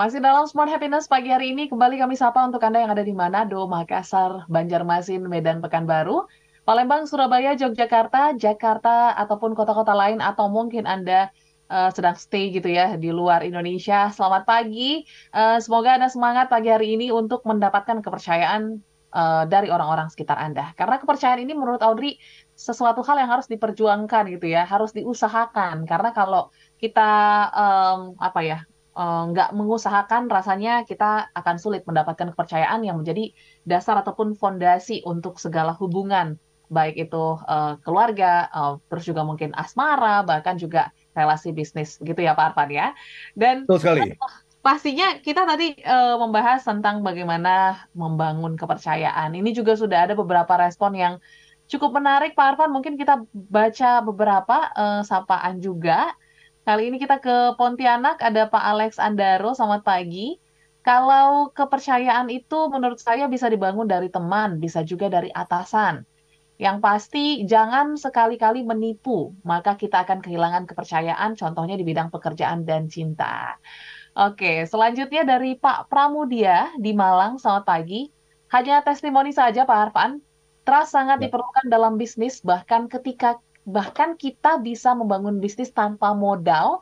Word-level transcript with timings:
Masih 0.00 0.16
dalam 0.16 0.48
Smart 0.48 0.72
Happiness 0.72 1.04
pagi 1.04 1.28
hari 1.28 1.52
ini 1.52 1.68
kembali 1.68 2.00
kami 2.00 2.16
sapa 2.16 2.40
untuk 2.40 2.64
Anda 2.64 2.80
yang 2.80 2.96
ada 2.96 3.04
di 3.04 3.12
Manado, 3.12 3.68
Makassar, 3.68 4.48
Banjarmasin, 4.48 5.28
Medan, 5.28 5.60
Pekanbaru, 5.60 6.24
Palembang, 6.64 7.04
Surabaya, 7.04 7.52
Yogyakarta, 7.52 8.32
Jakarta 8.32 9.12
ataupun 9.12 9.52
kota-kota 9.52 9.92
lain 9.92 10.24
atau 10.24 10.48
mungkin 10.48 10.88
Anda 10.88 11.28
uh, 11.68 11.92
sedang 11.92 12.16
stay 12.16 12.48
gitu 12.48 12.72
ya 12.72 12.96
di 12.96 13.12
luar 13.12 13.44
Indonesia. 13.44 14.08
Selamat 14.08 14.48
pagi. 14.48 15.04
Uh, 15.36 15.60
semoga 15.60 16.00
Anda 16.00 16.08
semangat 16.08 16.48
pagi 16.48 16.72
hari 16.72 16.96
ini 16.96 17.12
untuk 17.12 17.44
mendapatkan 17.44 18.00
kepercayaan 18.00 18.80
uh, 19.12 19.44
dari 19.52 19.68
orang-orang 19.68 20.08
sekitar 20.08 20.40
Anda. 20.40 20.72
Karena 20.80 20.96
kepercayaan 20.96 21.44
ini 21.44 21.52
menurut 21.52 21.84
Audrey 21.84 22.16
sesuatu 22.56 23.04
hal 23.04 23.20
yang 23.20 23.36
harus 23.36 23.52
diperjuangkan 23.52 24.32
gitu 24.32 24.48
ya, 24.48 24.64
harus 24.64 24.96
diusahakan. 24.96 25.84
Karena 25.84 26.16
kalau 26.16 26.48
kita 26.80 27.12
um, 27.52 28.16
apa 28.16 28.40
ya 28.40 28.64
nggak 29.00 29.56
mengusahakan 29.56 30.28
rasanya 30.28 30.84
kita 30.84 31.32
akan 31.32 31.56
sulit 31.56 31.88
mendapatkan 31.88 32.36
kepercayaan 32.36 32.84
yang 32.84 33.00
menjadi 33.00 33.32
dasar 33.64 33.96
ataupun 34.04 34.36
fondasi 34.36 35.00
untuk 35.08 35.40
segala 35.40 35.72
hubungan 35.72 36.36
baik 36.70 37.10
itu 37.10 37.24
uh, 37.50 37.76
keluarga, 37.82 38.46
uh, 38.54 38.78
terus 38.86 39.04
juga 39.04 39.26
mungkin 39.26 39.50
asmara, 39.58 40.22
bahkan 40.22 40.54
juga 40.54 40.94
relasi 41.18 41.50
bisnis 41.50 41.98
gitu 41.98 42.16
ya 42.22 42.38
Pak 42.38 42.54
Arfan 42.54 42.70
ya. 42.70 42.94
Dan 43.34 43.66
Betul 43.66 43.82
sekali. 43.82 44.14
pastinya 44.62 45.18
kita 45.18 45.42
tadi 45.44 45.74
uh, 45.82 46.16
membahas 46.22 46.62
tentang 46.62 47.02
bagaimana 47.02 47.84
membangun 47.92 48.54
kepercayaan. 48.54 49.34
Ini 49.34 49.50
juga 49.50 49.74
sudah 49.74 50.06
ada 50.06 50.14
beberapa 50.14 50.54
respon 50.54 50.94
yang 50.94 51.14
cukup 51.66 51.98
menarik 51.98 52.38
Pak 52.38 52.54
Arfan. 52.54 52.70
Mungkin 52.70 52.94
kita 52.94 53.26
baca 53.34 53.90
beberapa 54.06 54.70
uh, 54.78 55.02
sapaan 55.02 55.58
juga. 55.58 56.14
Kali 56.60 56.92
ini 56.92 57.00
kita 57.00 57.24
ke 57.24 57.56
Pontianak, 57.56 58.20
ada 58.20 58.44
Pak 58.44 58.60
Alex 58.60 59.00
Andaro, 59.00 59.56
selamat 59.56 59.80
pagi. 59.80 60.36
Kalau 60.84 61.48
kepercayaan 61.56 62.28
itu 62.28 62.68
menurut 62.68 63.00
saya 63.00 63.28
bisa 63.32 63.48
dibangun 63.48 63.88
dari 63.88 64.12
teman, 64.12 64.60
bisa 64.60 64.84
juga 64.84 65.08
dari 65.08 65.32
atasan. 65.32 66.04
Yang 66.60 66.76
pasti 66.84 67.24
jangan 67.48 67.96
sekali-kali 67.96 68.60
menipu, 68.60 69.32
maka 69.40 69.80
kita 69.80 70.04
akan 70.04 70.20
kehilangan 70.20 70.68
kepercayaan, 70.68 71.32
contohnya 71.32 71.80
di 71.80 71.84
bidang 71.88 72.12
pekerjaan 72.12 72.68
dan 72.68 72.92
cinta. 72.92 73.56
Oke, 74.12 74.68
selanjutnya 74.68 75.24
dari 75.24 75.56
Pak 75.56 75.88
Pramudia 75.88 76.68
di 76.76 76.92
Malang, 76.92 77.40
selamat 77.40 77.64
pagi. 77.64 78.12
Hanya 78.52 78.84
testimoni 78.84 79.32
saja 79.32 79.64
Pak 79.64 79.78
Arfan, 79.88 80.20
trust 80.68 80.92
sangat 80.92 81.24
ya. 81.24 81.32
diperlukan 81.32 81.72
dalam 81.72 81.96
bisnis, 81.96 82.44
bahkan 82.44 82.84
ketika 82.84 83.40
bahkan 83.64 84.16
kita 84.16 84.60
bisa 84.60 84.96
membangun 84.96 85.38
bisnis 85.38 85.70
tanpa 85.70 86.16
modal 86.16 86.80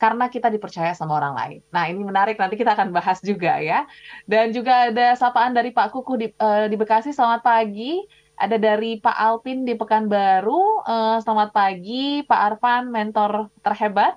karena 0.00 0.32
kita 0.32 0.48
dipercaya 0.48 0.96
sama 0.96 1.20
orang 1.20 1.36
lain. 1.36 1.60
Nah, 1.68 1.84
ini 1.92 2.00
menarik 2.00 2.40
nanti 2.40 2.56
kita 2.56 2.72
akan 2.72 2.88
bahas 2.88 3.20
juga 3.20 3.60
ya. 3.60 3.84
Dan 4.24 4.48
juga 4.56 4.88
ada 4.88 5.12
sapaan 5.12 5.52
dari 5.52 5.76
Pak 5.76 5.92
Kuku 5.92 6.16
di, 6.16 6.26
uh, 6.40 6.64
di 6.72 6.76
Bekasi, 6.80 7.12
selamat 7.12 7.44
pagi. 7.44 8.00
Ada 8.40 8.56
dari 8.56 8.96
Pak 8.96 9.12
Alpin 9.12 9.68
di 9.68 9.76
Pekanbaru, 9.76 10.88
uh, 10.88 11.20
selamat 11.20 11.52
pagi. 11.52 12.24
Pak 12.24 12.40
Arfan, 12.56 12.88
mentor 12.88 13.52
terhebat. 13.60 14.16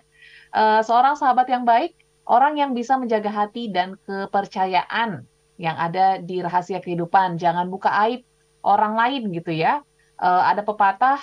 Uh, 0.55 0.79
seorang 0.87 1.19
sahabat 1.19 1.51
yang 1.51 1.67
baik, 1.67 1.99
orang 2.31 2.55
yang 2.55 2.71
bisa 2.71 2.95
menjaga 2.95 3.27
hati 3.27 3.67
dan 3.67 3.99
kepercayaan 4.07 5.27
yang 5.59 5.75
ada 5.75 6.23
di 6.23 6.39
rahasia 6.39 6.79
kehidupan. 6.79 7.35
Jangan 7.35 7.67
buka 7.67 7.91
aib 8.07 8.23
orang 8.63 8.95
lain 8.95 9.35
gitu 9.35 9.51
ya. 9.51 9.83
Uh, 10.15 10.47
ada 10.47 10.63
pepatah, 10.63 11.19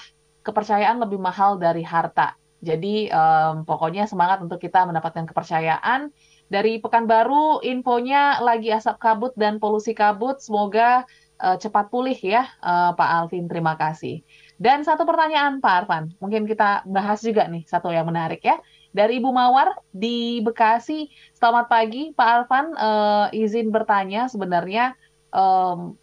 kepercayaan 0.50 0.98
lebih 0.98 1.22
mahal 1.22 1.56
dari 1.56 1.86
harta. 1.86 2.34
Jadi 2.60 3.08
um, 3.08 3.64
pokoknya 3.64 4.04
semangat 4.04 4.44
untuk 4.44 4.60
kita 4.60 4.84
mendapatkan 4.84 5.24
kepercayaan. 5.24 6.12
Dari 6.50 6.82
Pekanbaru, 6.82 7.62
infonya 7.62 8.42
lagi 8.42 8.74
asap 8.74 8.98
kabut 8.98 9.32
dan 9.38 9.62
polusi 9.62 9.94
kabut. 9.94 10.42
Semoga 10.42 11.06
uh, 11.40 11.56
cepat 11.56 11.88
pulih 11.88 12.18
ya, 12.18 12.50
uh, 12.60 12.92
Pak 12.92 13.10
Alvin. 13.22 13.46
Terima 13.46 13.78
kasih. 13.78 14.20
Dan 14.60 14.84
satu 14.84 15.08
pertanyaan, 15.08 15.62
Pak 15.62 15.86
Arfan. 15.86 16.12
Mungkin 16.20 16.44
kita 16.44 16.84
bahas 16.84 17.24
juga 17.24 17.48
nih 17.48 17.64
satu 17.64 17.88
yang 17.94 18.10
menarik 18.10 18.44
ya. 18.44 18.58
Dari 18.90 19.22
Ibu 19.22 19.30
Mawar 19.30 19.78
di 19.94 20.42
Bekasi. 20.42 21.08
Selamat 21.38 21.70
pagi, 21.70 22.12
Pak 22.12 22.28
Arfan. 22.28 22.66
Uh, 22.74 23.26
izin 23.32 23.70
bertanya 23.70 24.26
sebenarnya 24.26 24.98
um, 25.30 25.96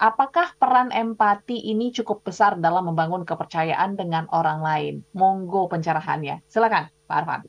apakah 0.00 0.56
peran 0.56 0.88
empati 0.88 1.58
ini 1.68 1.92
cukup 1.92 2.24
besar 2.24 2.56
dalam 2.56 2.88
membangun 2.88 3.28
kepercayaan 3.28 3.98
dengan 3.98 4.24
orang 4.32 4.64
lain? 4.64 4.94
Monggo 5.12 5.68
pencerahannya. 5.68 6.40
Silakan, 6.48 6.88
Pak 7.04 7.16
Arfan. 7.16 7.40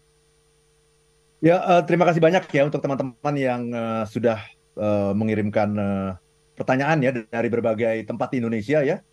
Ya, 1.44 1.60
uh, 1.60 1.84
terima 1.84 2.08
kasih 2.08 2.24
banyak 2.24 2.48
ya 2.52 2.64
untuk 2.64 2.80
teman-teman 2.80 3.36
yang 3.36 3.62
uh, 3.76 4.04
sudah 4.08 4.40
uh, 4.80 5.12
mengirimkan 5.12 5.70
uh, 5.76 6.12
pertanyaan 6.56 7.04
ya 7.04 7.12
dari 7.28 7.50
berbagai 7.52 8.08
tempat 8.08 8.32
di 8.32 8.40
Indonesia 8.40 8.80
ya. 8.80 9.04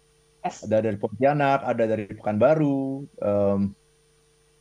Yes. 0.41 0.65
Ada 0.65 0.81
dari 0.87 0.97
Pontianak, 0.97 1.67
ada 1.67 1.85
dari 1.85 2.07
Pekanbaru, 2.09 3.05
um, 3.21 3.61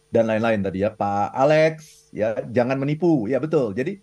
dan 0.09 0.25
lain-lain 0.25 0.65
tadi 0.65 0.81
ya. 0.81 0.91
Pak 0.91 1.29
Alex, 1.31 2.09
ya 2.09 2.41
jangan 2.49 2.81
menipu, 2.81 3.29
ya 3.29 3.37
betul. 3.37 3.71
Jadi 3.77 4.01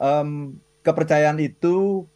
um, 0.00 0.56
kepercayaan 0.82 1.38
itu 1.38 2.08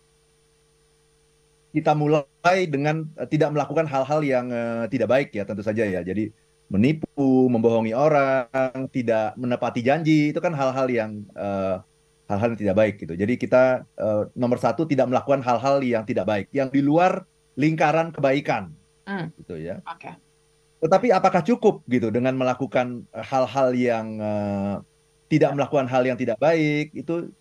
kita 1.79 1.95
mulai 1.95 2.67
dengan 2.67 3.07
uh, 3.15 3.29
tidak 3.31 3.55
melakukan 3.55 3.87
hal-hal 3.87 4.21
yang 4.27 4.51
uh, 4.51 4.91
tidak 4.91 5.07
baik 5.07 5.29
ya 5.31 5.47
tentu 5.47 5.63
saja 5.63 5.87
ya. 5.87 6.03
Jadi 6.03 6.35
menipu, 6.69 7.49
membohongi 7.49 7.97
orang, 7.97 8.91
tidak 8.93 9.39
menepati 9.39 9.81
janji 9.81 10.35
itu 10.35 10.41
kan 10.43 10.53
hal-hal 10.53 10.91
yang 10.91 11.25
uh, 11.39 11.81
hal-hal 12.29 12.53
yang 12.53 12.61
tidak 12.61 12.77
baik 12.77 12.95
gitu. 13.01 13.15
Jadi 13.17 13.41
kita 13.41 13.89
uh, 13.97 14.29
nomor 14.37 14.61
satu 14.61 14.85
tidak 14.85 15.09
melakukan 15.09 15.41
hal-hal 15.41 15.81
yang 15.81 16.05
tidak 16.05 16.29
baik, 16.29 16.47
yang 16.53 16.69
di 16.69 16.85
luar 16.85 17.25
lingkaran 17.57 18.13
kebaikan, 18.13 18.77
mm. 19.09 19.33
gitu 19.43 19.57
ya. 19.57 19.81
Okay. 19.97 20.13
Tetapi 20.79 21.11
apakah 21.11 21.43
cukup 21.43 21.83
gitu 21.91 22.13
dengan 22.13 22.37
melakukan 22.39 23.09
hal-hal 23.11 23.75
yang 23.75 24.07
uh, 24.21 24.85
tidak 25.27 25.57
melakukan 25.57 25.89
hal 25.91 26.07
yang 26.07 26.15
tidak 26.21 26.39
baik 26.39 26.95
itu 26.95 27.33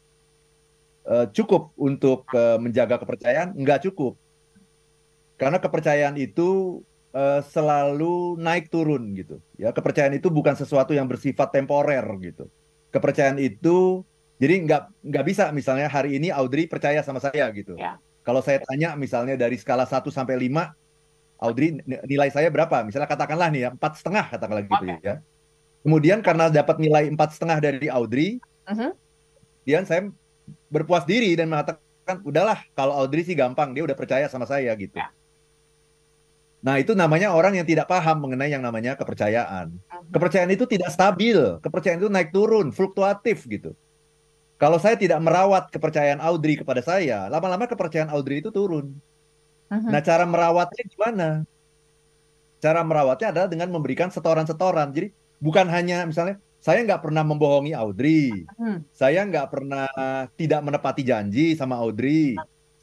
uh, 1.05 1.27
cukup 1.35 1.75
untuk 1.77 2.25
uh, 2.33 2.57
menjaga 2.57 2.97
kepercayaan? 2.97 3.53
Enggak 3.53 3.85
cukup. 3.85 4.17
Karena 5.37 5.61
kepercayaan 5.61 6.17
itu 6.17 6.81
uh, 7.13 7.41
selalu 7.45 8.41
naik 8.41 8.73
turun 8.73 9.13
gitu. 9.13 9.37
Ya, 9.55 9.69
kepercayaan 9.69 10.17
itu 10.17 10.33
bukan 10.33 10.57
sesuatu 10.57 10.91
yang 10.97 11.05
bersifat 11.05 11.53
temporer 11.53 12.03
gitu. 12.21 12.49
Kepercayaan 12.89 13.37
itu 13.37 14.01
jadi 14.37 14.61
nggak 14.65 14.83
nggak 15.01 15.25
bisa 15.25 15.49
misalnya 15.49 15.89
hari 15.89 16.17
ini 16.17 16.29
Audrey 16.29 16.69
percaya 16.69 17.01
sama 17.01 17.17
saya 17.17 17.49
gitu. 17.53 17.73
Ya. 17.77 17.97
Kalau 18.21 18.43
saya 18.43 18.61
tanya 18.61 18.93
misalnya 18.93 19.39
dari 19.39 19.55
skala 19.57 19.87
1 19.87 20.03
sampai 20.13 20.35
5 20.35 20.51
Audrey 21.37 21.81
nilai 21.85 22.29
saya 22.33 22.49
berapa? 22.49 22.85
Misalnya 22.85 23.09
katakanlah 23.09 23.49
nih 23.53 23.61
ya 23.65 23.69
empat 23.73 24.01
setengah 24.01 24.25
katakanlah 24.29 24.63
gitu 24.65 24.85
okay. 24.85 24.97
ya. 25.01 25.15
Kemudian 25.85 26.19
karena 26.25 26.49
dapat 26.49 26.81
nilai 26.81 27.07
empat 27.13 27.37
setengah 27.37 27.57
dari 27.61 27.87
Audrey, 27.87 28.41
uh 28.67 28.73
-huh. 28.73 28.91
kemudian 29.63 29.85
saya 29.85 30.01
berpuas 30.67 31.05
diri 31.07 31.37
dan 31.37 31.47
mengatakan 31.47 32.19
udahlah 32.25 32.59
kalau 32.73 32.97
Audrey 32.97 33.23
sih 33.23 33.37
gampang 33.37 33.71
dia 33.71 33.85
udah 33.85 33.95
percaya 33.95 34.25
sama 34.27 34.49
saya 34.49 34.73
gitu. 34.75 34.97
Ya. 34.97 35.13
Nah 36.67 36.83
itu 36.83 36.91
namanya 36.91 37.31
orang 37.31 37.55
yang 37.55 37.63
tidak 37.63 37.87
paham 37.87 38.27
mengenai 38.27 38.51
yang 38.51 38.59
namanya 38.59 38.99
kepercayaan. 38.99 39.71
Kepercayaan 40.11 40.51
itu 40.51 40.67
tidak 40.67 40.91
stabil, 40.91 41.39
kepercayaan 41.63 42.03
itu 42.03 42.11
naik 42.11 42.35
turun, 42.35 42.75
fluktuatif 42.75 43.47
gitu. 43.47 43.71
Kalau 44.59 44.75
saya 44.75 44.99
tidak 44.99 45.23
merawat 45.23 45.71
kepercayaan 45.71 46.19
Audrey 46.19 46.59
kepada 46.59 46.83
saya, 46.83 47.31
lama-lama 47.31 47.71
kepercayaan 47.71 48.11
Audrey 48.11 48.43
itu 48.43 48.51
turun. 48.51 48.99
Nah 49.71 50.03
cara 50.03 50.27
merawatnya 50.27 50.83
gimana? 50.91 51.27
Cara 52.59 52.83
merawatnya 52.83 53.31
adalah 53.31 53.47
dengan 53.47 53.71
memberikan 53.71 54.11
setoran-setoran. 54.11 54.91
Jadi 54.91 55.15
bukan 55.39 55.71
hanya 55.71 56.03
misalnya 56.03 56.35
saya 56.59 56.83
nggak 56.83 56.99
pernah 56.99 57.23
membohongi 57.23 57.71
Audrey. 57.71 58.43
Saya 58.91 59.23
nggak 59.23 59.47
pernah 59.47 59.87
tidak 60.35 60.59
menepati 60.67 61.07
janji 61.07 61.55
sama 61.55 61.79
Audrey. 61.79 62.35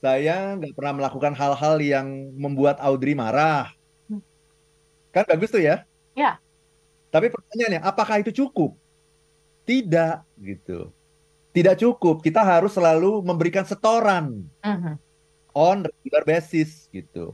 Saya 0.05 0.53
nggak 0.61 0.77
pernah 0.77 1.01
melakukan 1.01 1.33
hal-hal 1.33 1.81
yang 1.81 2.37
membuat 2.37 2.77
Audrey 2.77 3.17
marah. 3.17 3.73
Hmm. 4.05 4.21
Kan 5.17 5.25
bagus 5.25 5.49
tuh 5.49 5.65
ya? 5.65 5.89
Ya. 6.13 6.37
Tapi 7.09 7.33
pertanyaannya, 7.33 7.81
apakah 7.81 8.21
itu 8.21 8.45
cukup? 8.45 8.77
Tidak, 9.65 10.29
gitu. 10.45 10.93
Tidak 11.57 11.81
cukup. 11.81 12.21
Kita 12.21 12.45
harus 12.45 12.77
selalu 12.77 13.25
memberikan 13.25 13.65
setoran 13.65 14.45
uh-huh. 14.61 15.01
on 15.57 15.89
regular 15.89 16.21
basis, 16.29 16.85
gitu. 16.93 17.33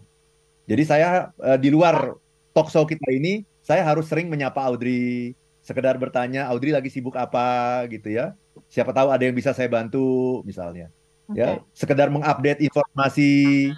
Jadi 0.70 0.86
saya 0.86 1.34
uh, 1.42 1.58
di 1.58 1.74
luar 1.74 2.14
talk 2.54 2.70
show 2.70 2.86
kita 2.86 3.10
ini, 3.10 3.42
saya 3.66 3.82
harus 3.82 4.06
sering 4.06 4.30
menyapa 4.30 4.62
Audrey, 4.62 5.34
sekedar 5.58 5.98
bertanya 5.98 6.46
Audrey 6.46 6.70
lagi 6.70 6.86
sibuk 6.86 7.18
apa 7.18 7.82
gitu 7.90 8.14
ya. 8.14 8.38
Siapa 8.70 8.94
tahu 8.94 9.10
ada 9.10 9.26
yang 9.26 9.34
bisa 9.34 9.50
saya 9.50 9.66
bantu 9.66 10.38
misalnya. 10.46 10.94
Okay. 11.30 11.38
Ya, 11.38 11.62
sekedar 11.70 12.10
mengupdate 12.10 12.66
informasi. 12.66 13.70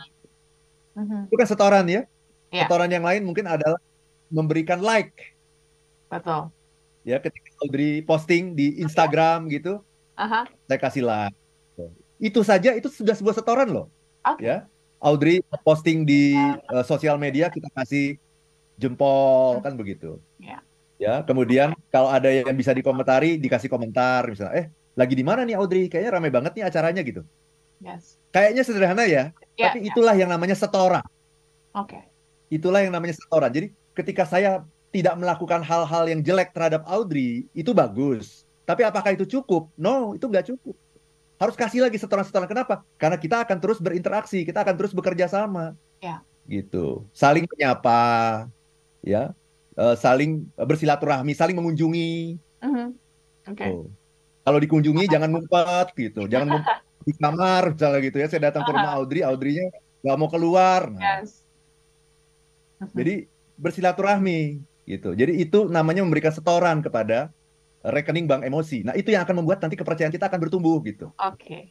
Uh-huh. 0.97 1.29
Itu 1.29 1.35
kan 1.37 1.49
setoran 1.49 1.87
ya. 1.89 2.09
Yeah. 2.49 2.65
Setoran 2.65 2.89
yang 2.89 3.05
lain 3.05 3.29
mungkin 3.29 3.45
adalah 3.45 3.81
memberikan 4.33 4.81
like. 4.81 5.37
Betul. 6.09 6.49
Ya, 7.05 7.21
ketika 7.21 7.51
Audrey 7.61 8.01
posting 8.01 8.57
di 8.57 8.81
Instagram 8.81 9.53
gitu, 9.53 9.85
Aha. 10.17 10.49
saya 10.69 10.79
kasih 10.81 11.05
like. 11.05 11.37
Itu 12.23 12.47
saja 12.47 12.73
itu 12.73 12.87
sudah 12.89 13.13
sebuah 13.13 13.35
setoran 13.37 13.69
loh. 13.69 13.87
Oke. 14.25 14.47
Ya. 14.47 14.71
Audrey 15.03 15.43
posting 15.67 16.07
di 16.07 16.39
uh, 16.71 16.87
sosial 16.87 17.19
media 17.19 17.51
kita 17.51 17.67
kasih 17.75 18.23
jempol 18.79 19.59
kan 19.61 19.75
begitu. 19.75 20.23
Ya. 20.39 20.63
Ya, 21.03 21.27
kemudian 21.27 21.75
kalau 21.91 22.15
ada 22.15 22.31
yang 22.31 22.55
bisa 22.55 22.71
dikomentari 22.71 23.35
dikasih 23.35 23.67
komentar 23.67 24.23
misalnya, 24.31 24.55
eh 24.55 24.67
lagi 24.95 25.19
di 25.19 25.27
mana 25.27 25.43
nih 25.43 25.59
Audrey? 25.59 25.91
Kayaknya 25.91 26.13
ramai 26.15 26.31
banget 26.31 26.53
nih 26.55 26.63
acaranya 26.63 27.03
gitu. 27.03 27.27
Yes. 27.83 28.17
Kayaknya 28.31 28.63
sederhana 28.63 29.05
ya, 29.05 29.35
Ya, 29.59 29.69
tapi 29.69 29.85
itulah 29.85 30.15
yang 30.17 30.31
namanya 30.31 30.57
setoran. 30.57 31.05
Oke. 31.77 32.01
Itulah 32.49 32.81
yang 32.81 32.95
namanya 32.95 33.19
setoran. 33.19 33.51
Jadi 33.53 33.75
ketika 33.93 34.25
saya 34.25 34.65
tidak 34.95 35.19
melakukan 35.19 35.61
hal-hal 35.61 36.05
yang 36.09 36.25
jelek 36.25 36.55
terhadap 36.57 36.87
Audrey, 36.89 37.51
itu 37.53 37.75
bagus. 37.77 38.47
Tapi 38.65 38.87
apakah 38.87 39.13
itu 39.13 39.27
cukup? 39.27 39.69
No, 39.75 40.15
itu 40.17 40.25
nggak 40.25 40.49
cukup. 40.55 40.79
Harus 41.37 41.59
kasih 41.59 41.83
lagi 41.85 41.99
setoran-setoran. 41.99 42.47
Kenapa? 42.47 42.87
Karena 42.97 43.19
kita 43.19 43.43
akan 43.43 43.59
terus 43.59 43.83
berinteraksi, 43.83 44.47
kita 44.47 44.63
akan 44.63 44.79
terus 44.79 44.95
bekerja 44.95 45.27
sama. 45.27 45.75
Ya. 45.99 46.23
Gitu. 46.47 47.05
Saling 47.13 47.45
menyapa, 47.51 48.47
ya, 49.03 49.35
Eh, 49.73 49.97
saling 49.97 50.45
bersilaturahmi, 50.53 51.33
saling 51.33 51.57
mengunjungi. 51.57 52.37
Mhm. 52.61 52.87
Oke. 53.49 53.67
Oh. 53.73 53.89
Kalau 54.43 54.59
dikunjungi 54.61 55.09
jangan 55.09 55.33
ngumpet 55.33 55.87
gitu, 55.97 56.29
jangan 56.29 56.53
ngumpet 56.53 56.77
di 57.03 57.13
kamar 57.17 57.75
misalnya 57.75 58.01
gitu 58.03 58.17
ya. 58.23 58.27
Saya 58.31 58.51
datang 58.51 58.63
ke 58.67 58.71
rumah 58.71 58.93
Audrey, 58.97 59.21
Audrey-nya 59.23 59.71
nggak 60.03 60.17
mau 60.19 60.29
keluar. 60.31 60.91
Nah, 60.91 61.23
Yes. 61.23 61.43
Mhm. 62.83 62.95
Jadi 62.99 63.15
bersilaturahmi 63.59 64.41
gitu. 64.91 65.15
Jadi 65.15 65.39
itu 65.39 65.71
namanya 65.71 66.03
memberikan 66.03 66.35
setoran 66.35 66.83
kepada 66.83 67.31
rekening 67.87 68.27
bank 68.27 68.43
emosi. 68.43 68.83
Nah, 68.87 68.95
itu 68.99 69.15
yang 69.15 69.23
akan 69.23 69.43
membuat 69.43 69.63
nanti 69.63 69.79
kepercayaan 69.79 70.11
kita 70.11 70.27
akan 70.27 70.39
bertumbuh 70.43 70.83
gitu. 70.83 71.11
Oke. 71.19 71.71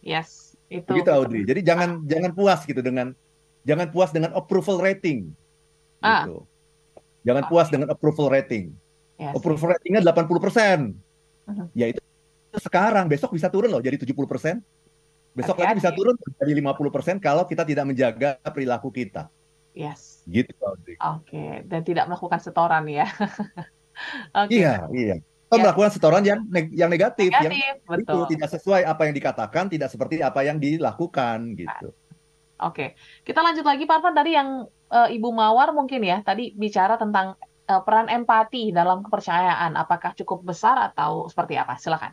Yes, 0.00 0.54
itu. 0.70 0.86
Begitu 0.86 1.10
Audrey. 1.10 1.42
Jadi 1.42 1.60
jangan 1.66 2.04
jangan 2.06 2.30
puas 2.32 2.62
gitu 2.62 2.78
dengan 2.78 3.12
jangan 3.66 3.90
puas 3.90 4.14
dengan 4.14 4.30
approval 4.38 4.78
rating. 4.78 5.34
Ah. 6.00 6.24
Gitu. 6.24 6.46
Jangan 7.26 7.44
puas 7.50 7.68
dengan 7.68 7.88
approval 7.90 8.30
rating. 8.30 8.70
Yes. 9.18 9.34
Approval 9.34 9.74
ratingnya 9.74 10.00
80%. 10.04 10.94
Mhm. 11.50 11.66
Ya 11.74 11.90
itu 11.90 12.00
sekarang, 12.58 13.06
besok 13.06 13.32
bisa 13.32 13.48
turun 13.48 13.70
loh 13.70 13.80
jadi 13.80 13.96
70%. 13.96 14.60
Besok 15.36 15.60
lagi 15.60 15.76
bisa 15.76 15.92
turun 15.92 16.16
jadi 16.40 16.52
50% 16.56 17.20
kalau 17.20 17.44
kita 17.44 17.60
tidak 17.62 17.84
menjaga 17.84 18.40
perilaku 18.48 18.88
kita. 18.88 19.28
Yes. 19.76 20.24
Gitu. 20.24 20.56
Oke, 20.96 21.60
dan 21.68 21.84
tidak 21.84 22.08
melakukan 22.08 22.40
setoran 22.40 22.88
ya. 22.88 23.04
Oke. 24.40 24.56
Iya, 24.56 24.88
iya. 24.92 25.16
Kita 25.46 25.54
Ya. 25.56 25.62
melakukan 25.62 25.90
setoran 25.94 26.24
yang 26.26 26.42
neg- 26.50 26.74
yang 26.74 26.90
negatif, 26.90 27.30
yang 27.30 27.46
Negatif, 27.46 27.76
itu 27.78 27.86
betul. 27.86 28.26
tidak 28.34 28.48
sesuai 28.50 28.82
apa 28.82 29.02
yang 29.06 29.14
dikatakan, 29.14 29.64
tidak 29.70 29.88
seperti 29.94 30.18
apa 30.18 30.42
yang 30.42 30.58
dilakukan 30.58 31.54
gitu. 31.54 31.94
Oke, 32.58 32.96
kita 33.22 33.44
lanjut 33.44 33.62
lagi 33.62 33.84
Pak 33.84 34.00
Arfan 34.00 34.16
tadi 34.16 34.34
yang 34.34 34.64
eh, 34.90 35.14
Ibu 35.14 35.28
Mawar 35.30 35.70
mungkin 35.70 36.02
ya 36.02 36.18
tadi 36.24 36.50
bicara 36.50 36.98
tentang 36.98 37.36
eh, 37.62 37.80
peran 37.84 38.08
empati 38.10 38.72
dalam 38.74 39.04
kepercayaan. 39.06 39.76
Apakah 39.76 40.16
cukup 40.18 40.42
besar 40.42 40.80
atau 40.90 41.28
seperti 41.30 41.54
apa? 41.54 41.76
Silakan. 41.78 42.10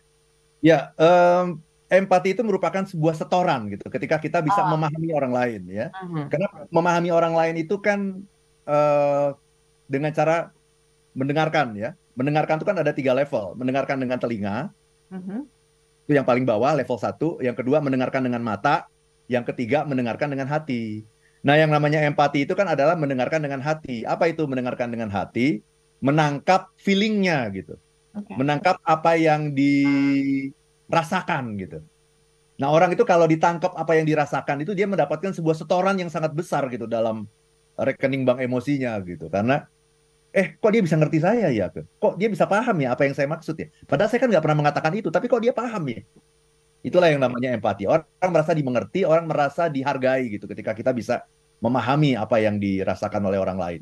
Ya, 0.64 0.96
em, 0.96 1.60
empati 1.92 2.34
itu 2.34 2.42
merupakan 2.42 2.88
sebuah 2.88 3.14
setoran 3.20 3.68
gitu. 3.70 3.86
Ketika 3.92 4.18
kita 4.18 4.40
bisa 4.40 4.64
Ah. 4.64 4.72
memahami 4.72 5.12
orang 5.12 5.34
lain 5.36 5.62
ya. 5.68 5.88
Mhm. 5.92 6.32
Karena 6.32 6.48
memahami 6.72 7.10
orang 7.12 7.34
lain 7.36 7.56
itu 7.60 7.76
kan 7.84 8.24
eh, 8.64 9.28
dengan 9.92 10.16
cara 10.16 10.56
mendengarkan 11.12 11.76
ya. 11.76 12.00
Mendengarkan 12.16 12.64
itu 12.64 12.66
kan 12.66 12.80
ada 12.80 12.96
tiga 12.96 13.12
level. 13.12 13.60
Mendengarkan 13.60 14.00
dengan 14.00 14.16
telinga, 14.24 14.72
Mhm. 15.12 15.44
itu 16.08 16.12
yang 16.16 16.24
paling 16.24 16.48
bawah 16.48 16.72
level 16.72 16.96
satu. 16.96 17.44
Yang 17.44 17.60
kedua 17.60 17.84
mendengarkan 17.84 18.24
dengan 18.24 18.40
mata. 18.40 18.88
Yang 19.28 19.52
ketiga 19.52 19.84
mendengarkan 19.84 20.32
dengan 20.32 20.48
hati. 20.48 21.04
Nah 21.44 21.60
yang 21.60 21.76
namanya 21.76 22.00
empati 22.08 22.48
itu 22.48 22.56
kan 22.56 22.72
adalah 22.72 22.96
mendengarkan 22.96 23.44
dengan 23.44 23.60
hati. 23.60 24.08
Apa 24.08 24.32
itu 24.32 24.48
mendengarkan 24.48 24.88
dengan 24.96 25.12
hati? 25.12 25.60
Menangkap 26.00 26.72
feelingnya 26.80 27.52
gitu. 27.52 27.76
Menangkap 28.14 28.78
apa 28.86 29.18
yang 29.18 29.58
dirasakan 29.58 30.24
gitu. 31.58 31.82
Nah 32.62 32.70
orang 32.70 32.94
itu 32.94 33.02
kalau 33.02 33.26
ditangkap 33.26 33.74
apa 33.74 33.98
yang 33.98 34.06
dirasakan 34.06 34.62
itu 34.62 34.78
dia 34.78 34.86
mendapatkan 34.86 35.34
sebuah 35.34 35.58
setoran 35.58 35.98
yang 35.98 36.14
sangat 36.14 36.38
besar 36.38 36.70
gitu 36.70 36.86
dalam 36.86 37.26
rekening 37.74 38.22
bank 38.22 38.46
emosinya 38.46 38.94
gitu. 39.02 39.26
Karena 39.34 39.66
eh 40.30 40.54
kok 40.54 40.70
dia 40.70 40.86
bisa 40.86 40.94
ngerti 40.94 41.18
saya 41.26 41.50
ya? 41.50 41.74
Kok 41.74 42.22
dia 42.22 42.30
bisa 42.30 42.46
paham 42.46 42.78
ya 42.86 42.94
apa 42.94 43.10
yang 43.10 43.18
saya 43.18 43.26
maksud 43.26 43.58
ya? 43.58 43.74
Padahal 43.90 44.10
saya 44.14 44.22
kan 44.22 44.30
nggak 44.30 44.44
pernah 44.46 44.60
mengatakan 44.62 44.94
itu, 44.94 45.10
tapi 45.10 45.26
kok 45.26 45.42
dia 45.42 45.50
paham 45.50 45.82
ya? 45.90 46.06
Itulah 46.86 47.10
yang 47.10 47.26
namanya 47.26 47.58
empati. 47.58 47.90
Orang 47.90 48.06
merasa 48.30 48.54
dimengerti, 48.54 49.02
orang 49.08 49.26
merasa 49.26 49.66
dihargai 49.72 50.30
gitu 50.38 50.46
ketika 50.46 50.78
kita 50.78 50.94
bisa 50.94 51.26
memahami 51.64 52.14
apa 52.14 52.38
yang 52.38 52.62
dirasakan 52.62 53.24
oleh 53.26 53.42
orang 53.42 53.58
lain. 53.58 53.82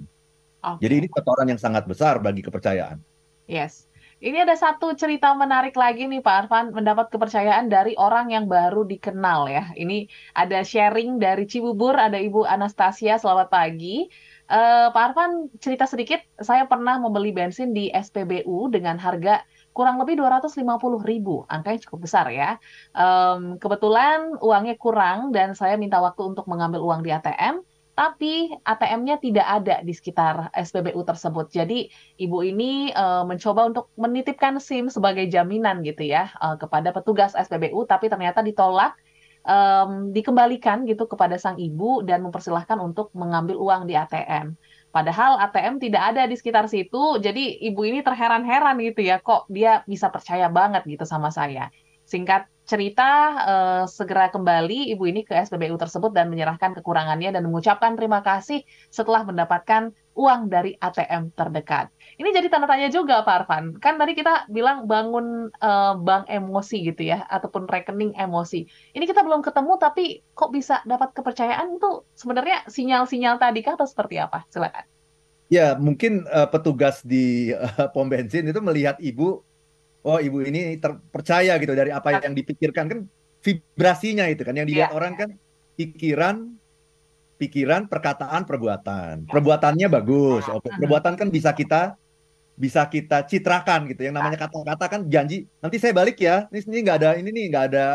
Oke. 0.64 0.88
Jadi 0.88 0.94
ini 1.04 1.08
setoran 1.12 1.50
yang 1.50 1.60
sangat 1.60 1.84
besar 1.90 2.22
bagi 2.24 2.46
kepercayaan. 2.46 3.02
Yes. 3.50 3.91
Ini 4.22 4.46
ada 4.46 4.54
satu 4.54 4.94
cerita 4.94 5.34
menarik 5.34 5.74
lagi 5.74 6.06
nih 6.06 6.22
Pak 6.22 6.46
Arfan, 6.46 6.66
mendapat 6.78 7.10
kepercayaan 7.10 7.74
dari 7.74 7.98
orang 7.98 8.30
yang 8.30 8.46
baru 8.46 8.86
dikenal 8.86 9.50
ya. 9.50 9.74
Ini 9.74 10.06
ada 10.38 10.62
sharing 10.62 11.18
dari 11.18 11.50
Cibubur, 11.50 11.98
ada 11.98 12.22
Ibu 12.22 12.46
Anastasia, 12.46 13.18
selamat 13.18 13.50
pagi. 13.50 14.06
Eh, 14.46 14.88
Pak 14.94 15.04
Arfan, 15.10 15.50
cerita 15.58 15.90
sedikit, 15.90 16.22
saya 16.38 16.70
pernah 16.70 17.02
membeli 17.02 17.34
bensin 17.34 17.74
di 17.74 17.90
SPBU 17.90 18.70
dengan 18.70 19.02
harga 19.02 19.42
kurang 19.74 19.98
lebih 19.98 20.22
250 20.22 21.02
ribu, 21.02 21.42
angkanya 21.50 21.82
cukup 21.90 22.06
besar 22.06 22.30
ya. 22.30 22.62
Em, 22.94 23.58
kebetulan 23.58 24.38
uangnya 24.38 24.78
kurang 24.78 25.34
dan 25.34 25.58
saya 25.58 25.82
minta 25.82 25.98
waktu 25.98 26.22
untuk 26.30 26.46
mengambil 26.46 26.86
uang 26.86 27.02
di 27.02 27.10
ATM, 27.10 27.66
tapi 27.92 28.50
ATM-nya 28.64 29.20
tidak 29.20 29.48
ada 29.48 29.76
di 29.84 29.92
sekitar 29.92 30.50
SPBU 30.56 31.04
tersebut. 31.04 31.52
Jadi 31.52 31.92
ibu 32.18 32.40
ini 32.42 32.90
eh, 32.90 33.24
mencoba 33.28 33.68
untuk 33.68 33.92
menitipkan 34.00 34.58
SIM 34.58 34.88
sebagai 34.88 35.28
jaminan 35.28 35.84
gitu 35.84 36.08
ya 36.08 36.32
eh, 36.32 36.56
kepada 36.56 36.96
petugas 36.96 37.36
SPBU, 37.36 37.84
tapi 37.86 38.08
ternyata 38.08 38.40
ditolak, 38.40 38.96
em, 39.46 40.14
dikembalikan 40.14 40.86
gitu 40.86 41.10
kepada 41.10 41.36
sang 41.38 41.58
ibu 41.58 42.06
dan 42.06 42.22
mempersilahkan 42.26 42.78
untuk 42.80 43.10
mengambil 43.18 43.58
uang 43.58 43.90
di 43.90 43.98
ATM. 43.98 44.56
Padahal 44.92 45.40
ATM 45.40 45.80
tidak 45.80 46.04
ada 46.16 46.28
di 46.28 46.36
sekitar 46.36 46.68
situ, 46.68 47.16
jadi 47.24 47.64
ibu 47.64 47.82
ini 47.88 48.04
terheran-heran 48.04 48.76
gitu 48.84 49.08
ya, 49.08 49.24
kok 49.24 49.48
dia 49.48 49.88
bisa 49.88 50.12
percaya 50.12 50.52
banget 50.52 50.84
gitu 50.84 51.08
sama 51.08 51.32
saya. 51.32 51.72
Singkat 52.04 52.52
cerita, 52.72 53.12
eh, 53.44 53.84
segera 53.92 54.32
kembali 54.32 54.96
ibu 54.96 55.04
ini 55.04 55.28
ke 55.28 55.36
SPBU 55.36 55.76
tersebut 55.76 56.16
dan 56.16 56.32
menyerahkan 56.32 56.72
kekurangannya 56.80 57.36
dan 57.36 57.44
mengucapkan 57.44 58.00
terima 58.00 58.24
kasih 58.24 58.64
setelah 58.88 59.28
mendapatkan 59.28 59.92
uang 60.16 60.48
dari 60.48 60.80
ATM 60.80 61.36
terdekat. 61.36 61.92
Ini 62.16 62.32
jadi 62.32 62.48
tanda 62.48 62.72
tanya 62.72 62.88
juga 62.88 63.28
Pak 63.28 63.36
Arfan. 63.44 63.76
Kan 63.84 64.00
tadi 64.00 64.16
kita 64.16 64.48
bilang 64.48 64.88
bangun 64.88 65.52
eh, 65.52 65.94
bank 66.00 66.32
emosi 66.32 66.88
gitu 66.88 67.12
ya, 67.12 67.28
ataupun 67.28 67.68
rekening 67.68 68.16
emosi. 68.16 68.64
Ini 68.96 69.04
kita 69.04 69.28
belum 69.28 69.44
ketemu 69.44 69.76
tapi 69.76 70.24
kok 70.32 70.56
bisa 70.56 70.80
dapat 70.88 71.12
kepercayaan 71.12 71.76
itu 71.76 72.08
sebenarnya 72.16 72.64
sinyal-sinyal 72.72 73.36
tadi 73.36 73.60
kah 73.60 73.76
atau 73.76 73.88
seperti 73.88 74.16
apa? 74.24 74.48
Silakan. 74.48 74.88
Ya, 75.52 75.76
mungkin 75.76 76.24
eh, 76.32 76.48
petugas 76.48 77.04
di 77.04 77.52
eh, 77.52 77.88
pom 77.92 78.08
bensin 78.08 78.48
itu 78.48 78.64
melihat 78.64 78.96
ibu, 79.04 79.44
oh 80.02 80.18
ibu 80.18 80.42
ini 80.42 80.78
terpercaya 80.78 81.58
gitu 81.58 81.74
dari 81.74 81.94
apa 81.94 82.18
yang 82.20 82.34
dipikirkan 82.34 82.86
kan 82.90 83.00
vibrasinya 83.42 84.26
itu 84.26 84.42
kan 84.42 84.54
yang 84.54 84.66
dilihat 84.66 84.94
Iya. 84.94 84.98
orang 84.98 85.14
kan 85.18 85.30
pikiran, 85.74 86.36
pikiran, 87.38 87.90
perkataan, 87.90 88.46
perbuatan. 88.46 89.26
Perbuatannya 89.26 89.88
bagus, 89.90 90.46
oke. 90.46 90.70
Mhm. 90.70 90.78
Perbuatan 90.78 91.14
kan 91.18 91.28
bisa 91.30 91.50
kita 91.52 91.98
bisa 92.54 92.86
kita 92.86 93.26
citrakan 93.26 93.90
gitu. 93.90 94.06
Yang 94.06 94.16
namanya 94.22 94.38
kata-kata 94.46 94.86
kan 94.86 95.02
janji. 95.10 95.50
Nanti 95.58 95.82
saya 95.82 95.98
balik 95.98 96.22
ya. 96.22 96.46
Ini 96.54 96.60
ini 96.70 96.78
nggak 96.86 96.98
ada 97.02 97.10
ini 97.18 97.30
nih 97.34 97.46
nggak 97.50 97.66
ada 97.74 97.86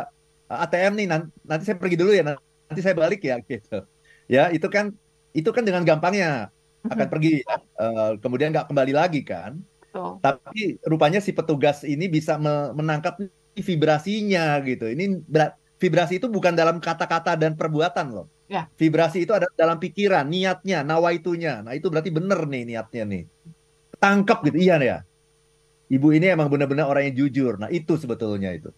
eh, 0.50 0.58
ATM 0.66 0.92
nih. 0.98 1.06
Nan- 1.06 1.30
Nanti 1.46 1.62
saya 1.62 1.78
pergi 1.78 1.94
dulu 1.94 2.10
ya. 2.10 2.22
Nanti 2.26 2.80
saya 2.82 2.94
balik 2.98 3.22
ya 3.22 3.38
gitu. 3.38 3.86
Ya 4.26 4.50
itu 4.50 4.66
kan 4.66 4.90
itu 5.30 5.46
kan 5.54 5.62
dengan 5.62 5.86
gampangnya 5.86 6.50
akan 6.82 7.06
pergi 7.06 7.46
ya. 7.46 7.54
Eh, 7.78 8.10
kemudian 8.18 8.50
nggak 8.50 8.66
kembali 8.66 8.90
lagi 8.90 9.22
kan 9.22 9.62
Betul. 9.96 10.20
tapi 10.20 10.60
rupanya 10.84 11.18
si 11.24 11.32
petugas 11.32 11.80
ini 11.88 12.06
bisa 12.12 12.36
me- 12.36 12.76
menangkap 12.76 13.16
vibrasinya 13.56 14.60
gitu. 14.60 14.92
Ini 14.92 15.24
berat- 15.24 15.56
vibrasi 15.80 16.20
itu 16.20 16.28
bukan 16.28 16.52
dalam 16.52 16.76
kata-kata 16.76 17.32
dan 17.40 17.56
perbuatan 17.56 18.12
loh. 18.12 18.28
Ya. 18.46 18.70
vibrasi 18.78 19.26
itu 19.26 19.34
ada 19.34 19.50
dalam 19.58 19.74
pikiran 19.74 20.22
niatnya 20.22 20.86
nawaitunya 20.86 21.66
nah 21.66 21.74
itu 21.74 21.90
berarti 21.90 22.14
bener 22.14 22.46
nih 22.46 22.62
niatnya 22.62 23.02
nih. 23.02 23.22
Tangkap 23.98 24.46
gitu. 24.46 24.62
Iya 24.62 24.74
ya? 24.78 24.98
Ibu 25.90 26.14
ini 26.14 26.30
emang 26.30 26.46
benar-benar 26.46 26.86
orang 26.86 27.10
yang 27.10 27.26
jujur. 27.26 27.58
Nah 27.58 27.66
itu 27.74 27.98
sebetulnya 27.98 28.54
itu. 28.54 28.70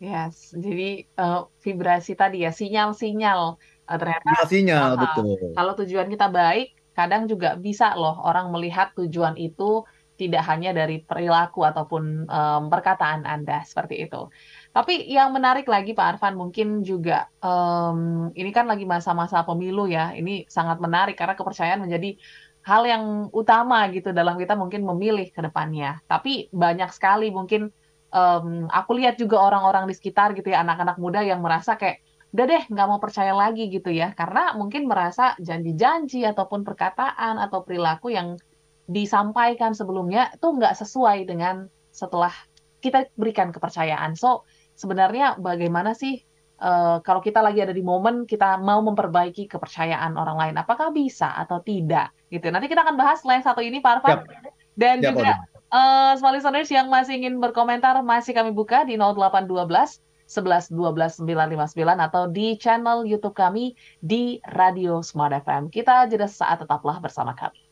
Yes, 0.00 0.54
jadi 0.54 1.04
eh, 1.04 1.40
vibrasi 1.60 2.14
tadi 2.14 2.46
ya, 2.46 2.54
sinyal-sinyal. 2.54 3.58
Eh, 3.90 3.96
ternyata 3.98 4.24
vibrasinya 4.24 4.76
Ah, 4.78 4.94
betul. 4.96 5.58
kalau 5.58 5.72
tujuan 5.76 6.08
kita 6.08 6.26
baik, 6.30 6.72
kadang 6.96 7.28
juga 7.28 7.58
bisa 7.58 7.92
loh 7.98 8.16
orang 8.24 8.48
melihat 8.54 8.94
tujuan 8.96 9.34
itu 9.36 9.84
tidak 10.20 10.44
hanya 10.44 10.76
dari 10.76 11.00
perilaku 11.00 11.64
ataupun 11.64 12.28
um, 12.28 12.62
perkataan 12.68 13.24
Anda 13.24 13.64
seperti 13.64 14.04
itu. 14.04 14.28
Tapi 14.76 15.08
yang 15.08 15.32
menarik 15.32 15.64
lagi 15.64 15.96
Pak 15.96 16.20
Arfan 16.20 16.36
mungkin 16.36 16.84
juga 16.84 17.32
um, 17.40 18.28
ini 18.36 18.52
kan 18.52 18.68
lagi 18.68 18.84
masa-masa 18.84 19.40
pemilu 19.48 19.88
ya. 19.88 20.12
Ini 20.12 20.44
sangat 20.52 20.76
menarik 20.84 21.16
karena 21.16 21.32
kepercayaan 21.32 21.80
menjadi 21.80 22.20
hal 22.60 22.82
yang 22.84 23.04
utama 23.32 23.88
gitu 23.88 24.12
dalam 24.12 24.36
kita 24.36 24.52
mungkin 24.52 24.84
memilih 24.84 25.32
ke 25.32 25.40
depannya. 25.40 26.04
Tapi 26.04 26.52
banyak 26.52 26.92
sekali 26.92 27.32
mungkin 27.32 27.72
um, 28.12 28.68
aku 28.68 29.00
lihat 29.00 29.16
juga 29.16 29.40
orang-orang 29.40 29.88
di 29.88 29.94
sekitar 29.96 30.36
gitu 30.36 30.52
ya 30.52 30.60
anak-anak 30.60 31.00
muda 31.00 31.24
yang 31.24 31.40
merasa 31.40 31.80
kayak 31.80 32.04
udah 32.30 32.46
deh 32.46 32.62
nggak 32.70 32.86
mau 32.86 33.02
percaya 33.02 33.34
lagi 33.34 33.66
gitu 33.66 33.90
ya 33.90 34.14
karena 34.14 34.54
mungkin 34.54 34.86
merasa 34.86 35.34
janji-janji 35.42 36.22
ataupun 36.22 36.62
perkataan 36.62 37.42
atau 37.42 37.66
perilaku 37.66 38.14
yang 38.14 38.38
disampaikan 38.90 39.70
sebelumnya 39.70 40.34
itu 40.34 40.50
nggak 40.50 40.74
sesuai 40.74 41.30
dengan 41.30 41.70
setelah 41.94 42.34
kita 42.82 43.06
berikan 43.14 43.54
kepercayaan. 43.54 44.18
So 44.18 44.42
sebenarnya 44.74 45.38
bagaimana 45.38 45.94
sih 45.94 46.26
uh, 46.58 46.98
kalau 47.06 47.22
kita 47.22 47.38
lagi 47.38 47.62
ada 47.62 47.70
di 47.70 47.86
momen 47.86 48.26
kita 48.26 48.58
mau 48.58 48.82
memperbaiki 48.82 49.46
kepercayaan 49.46 50.18
orang 50.18 50.36
lain 50.36 50.54
apakah 50.58 50.90
bisa 50.90 51.30
atau 51.38 51.62
tidak? 51.62 52.10
Gitu. 52.34 52.50
Nanti 52.50 52.66
kita 52.66 52.82
akan 52.82 52.98
bahas 52.98 53.22
selain 53.22 53.46
satu 53.46 53.62
ini 53.62 53.78
Pak 53.78 54.02
Arfan 54.02 54.26
dan 54.74 54.98
Yap, 54.98 55.14
juga 55.14 55.32
uh, 55.70 56.12
small 56.18 56.34
listeners 56.34 56.70
yang 56.74 56.90
masih 56.90 57.22
ingin 57.22 57.38
berkomentar 57.38 57.94
masih 58.02 58.34
kami 58.34 58.50
buka 58.50 58.82
di 58.82 58.98
0812 58.98 60.02
11 60.30 60.70
12 60.70 61.26
959 61.26 62.06
atau 62.06 62.22
di 62.30 62.54
channel 62.54 63.02
YouTube 63.02 63.34
kami 63.34 63.74
di 64.02 64.38
Radio 64.50 65.02
Smart 65.02 65.34
FM. 65.34 65.70
Kita 65.74 66.06
jeda 66.06 66.30
saat 66.30 66.62
tetaplah 66.62 67.02
bersama 67.02 67.34
kami. 67.34 67.69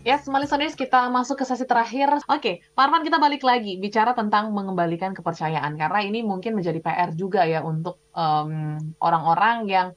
Ya, 0.00 0.16
yes, 0.16 0.24
listeners, 0.32 0.72
kita 0.72 1.12
masuk 1.12 1.36
ke 1.36 1.44
sesi 1.44 1.68
terakhir. 1.68 2.08
Oke, 2.24 2.40
okay, 2.40 2.54
Pak 2.72 2.88
Arman, 2.88 3.04
kita 3.04 3.20
balik 3.20 3.44
lagi 3.44 3.76
bicara 3.76 4.16
tentang 4.16 4.48
mengembalikan 4.48 5.12
kepercayaan 5.12 5.76
karena 5.76 6.00
ini 6.00 6.24
mungkin 6.24 6.56
menjadi 6.56 6.80
PR 6.80 7.12
juga 7.12 7.44
ya 7.44 7.60
untuk 7.60 8.00
orang 8.16 8.96
orang-orang 8.96 9.68
yang 9.68 9.88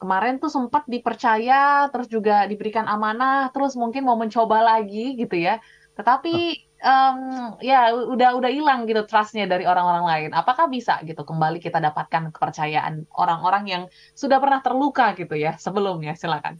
kemarin 0.00 0.40
tuh 0.40 0.48
sempat 0.48 0.88
dipercaya, 0.88 1.92
terus 1.92 2.08
juga 2.08 2.48
diberikan 2.48 2.88
amanah, 2.88 3.52
terus 3.52 3.76
mungkin 3.76 4.08
mau 4.08 4.16
mencoba 4.16 4.64
lagi 4.64 5.20
gitu 5.20 5.36
ya. 5.36 5.60
Tetapi 5.92 6.34
um, 6.80 7.60
ya 7.60 7.92
udah 7.92 8.40
udah 8.40 8.48
hilang 8.48 8.88
gitu 8.88 9.04
trustnya 9.04 9.44
dari 9.44 9.68
orang-orang 9.68 10.08
lain. 10.08 10.30
Apakah 10.32 10.72
bisa 10.72 11.04
gitu 11.04 11.20
kembali 11.20 11.60
kita 11.60 11.84
dapatkan 11.84 12.32
kepercayaan 12.32 13.04
orang-orang 13.12 13.68
yang 13.68 13.82
sudah 14.16 14.40
pernah 14.40 14.64
terluka 14.64 15.12
gitu 15.20 15.36
ya 15.36 15.60
sebelumnya? 15.60 16.16
Silakan. 16.16 16.56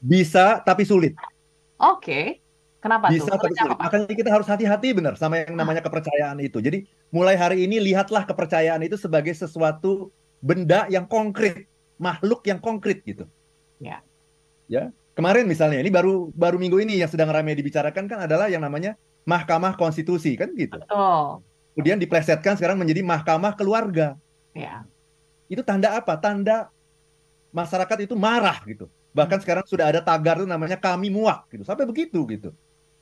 Bisa 0.00 0.64
tapi 0.64 0.88
sulit. 0.88 1.35
Oke. 1.76 2.00
Okay. 2.00 2.26
Kenapa 2.86 3.10
bisa 3.10 3.34
tuh? 3.34 3.40
tapi 3.40 3.56
sulit. 3.56 3.78
Makanya 3.82 4.14
kita 4.14 4.30
harus 4.30 4.46
hati-hati 4.46 4.88
benar 4.94 5.18
sama 5.18 5.42
yang 5.42 5.58
namanya 5.58 5.82
kepercayaan 5.82 6.38
itu. 6.38 6.62
Jadi 6.62 6.86
mulai 7.10 7.34
hari 7.34 7.66
ini 7.66 7.82
lihatlah 7.82 8.22
kepercayaan 8.28 8.78
itu 8.86 8.94
sebagai 8.94 9.34
sesuatu 9.34 10.14
benda 10.38 10.86
yang 10.86 11.08
konkret, 11.08 11.66
makhluk 11.98 12.46
yang 12.46 12.62
konkret 12.62 13.02
gitu. 13.02 13.26
Ya. 13.82 14.06
Ya. 14.70 14.94
Kemarin 15.16 15.48
misalnya 15.48 15.80
ini 15.80 15.88
baru 15.88 16.30
baru 16.36 16.60
minggu 16.60 16.78
ini 16.84 17.00
yang 17.00 17.08
sedang 17.08 17.32
ramai 17.32 17.56
dibicarakan 17.56 18.06
kan 18.06 18.28
adalah 18.28 18.52
yang 18.52 18.60
namanya 18.60 18.94
Mahkamah 19.24 19.74
Konstitusi 19.74 20.36
kan 20.38 20.52
gitu. 20.54 20.78
Betul. 20.78 21.42
Kemudian 21.74 21.98
diplesetkan 21.98 22.54
sekarang 22.54 22.78
menjadi 22.78 23.02
Mahkamah 23.02 23.56
Keluarga. 23.58 24.14
Ya. 24.54 24.86
Itu 25.50 25.66
tanda 25.66 25.96
apa? 25.98 26.14
Tanda 26.20 26.70
masyarakat 27.50 28.06
itu 28.06 28.14
marah 28.14 28.60
gitu. 28.68 28.86
Bahkan 29.16 29.40
sekarang 29.40 29.64
sudah 29.64 29.88
ada 29.88 30.04
tagar 30.04 30.36
itu 30.36 30.44
namanya 30.44 30.76
kami 30.76 31.08
muak 31.08 31.48
gitu. 31.48 31.64
Sampai 31.64 31.88
begitu 31.88 32.28
gitu. 32.28 32.52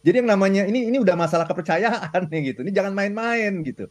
Jadi 0.07 0.23
yang 0.23 0.31
namanya 0.31 0.63
ini 0.69 0.87
ini 0.87 1.03
udah 1.03 1.19
masalah 1.19 1.43
kepercayaan 1.51 2.31
nih 2.31 2.55
gitu. 2.55 2.63
Ini 2.63 2.71
jangan 2.71 2.95
main-main 2.95 3.67
gitu. 3.67 3.91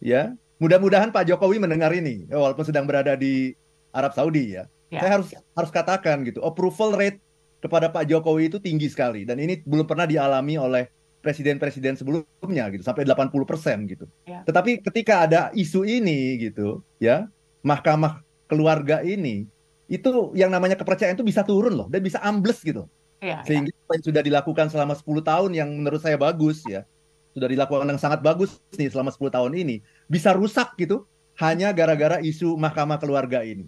Ya. 0.00 0.32
Mudah-mudahan 0.62 1.12
Pak 1.12 1.28
Jokowi 1.28 1.60
mendengar 1.60 1.92
ini 1.92 2.24
walaupun 2.30 2.64
sedang 2.64 2.88
berada 2.88 3.12
di 3.18 3.52
Arab 3.92 4.16
Saudi 4.16 4.56
ya. 4.56 4.64
ya. 4.88 5.02
Saya 5.02 5.10
harus 5.20 5.28
harus 5.34 5.70
katakan 5.74 6.22
gitu, 6.24 6.40
approval 6.40 6.94
rate 6.96 7.18
kepada 7.58 7.90
Pak 7.90 8.06
Jokowi 8.06 8.48
itu 8.48 8.58
tinggi 8.62 8.86
sekali 8.86 9.26
dan 9.26 9.42
ini 9.42 9.60
belum 9.66 9.84
pernah 9.84 10.06
dialami 10.06 10.54
oleh 10.56 10.86
presiden-presiden 11.24 11.96
sebelumnya 11.96 12.68
gitu 12.70 12.84
sampai 12.84 13.08
80% 13.08 13.88
gitu. 13.88 14.04
Ya. 14.28 14.44
Tetapi 14.44 14.84
ketika 14.84 15.24
ada 15.24 15.40
isu 15.56 15.88
ini 15.88 16.36
gitu 16.36 16.84
ya, 17.00 17.26
mahkamah 17.64 18.20
keluarga 18.46 19.00
ini 19.00 19.48
itu 19.86 20.32
yang 20.32 20.48
namanya 20.48 20.78
kepercayaan 20.80 21.16
itu 21.16 21.26
bisa 21.26 21.44
turun 21.44 21.74
loh 21.76 21.88
dan 21.92 22.00
bisa 22.00 22.20
ambles 22.24 22.60
gitu. 22.64 22.88
Ya, 23.20 23.40
Sehingga 23.44 23.72
ya. 23.72 23.80
apa 23.88 23.92
yang 23.96 24.04
sudah 24.04 24.22
dilakukan 24.24 24.66
selama 24.68 24.92
10 24.96 25.24
tahun 25.24 25.50
yang 25.56 25.68
menurut 25.72 26.00
saya 26.00 26.16
bagus 26.20 26.64
ya. 26.64 26.84
Sudah 27.32 27.48
dilakukan 27.50 27.88
yang 27.88 28.00
sangat 28.00 28.20
bagus 28.22 28.60
nih 28.76 28.92
selama 28.92 29.10
10 29.12 29.32
tahun 29.32 29.52
ini 29.58 29.82
bisa 30.08 30.32
rusak 30.36 30.76
gitu 30.76 31.08
hanya 31.40 31.74
gara-gara 31.74 32.20
isu 32.20 32.54
mahkamah 32.56 33.00
keluarga 33.00 33.42
ini. 33.42 33.66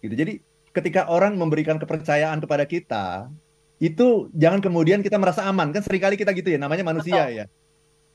Gitu. 0.00 0.14
Jadi 0.16 0.32
ketika 0.72 1.08
orang 1.08 1.38
memberikan 1.38 1.80
kepercayaan 1.80 2.42
kepada 2.42 2.64
kita, 2.68 3.30
itu 3.76 4.32
jangan 4.32 4.64
kemudian 4.64 5.04
kita 5.04 5.20
merasa 5.20 5.44
aman 5.44 5.68
kan 5.68 5.84
sering 5.84 6.00
kali 6.00 6.16
kita 6.16 6.32
gitu 6.32 6.48
ya 6.48 6.56
namanya 6.56 6.80
manusia 6.80 7.28
Betul. 7.28 7.36
ya 7.36 7.44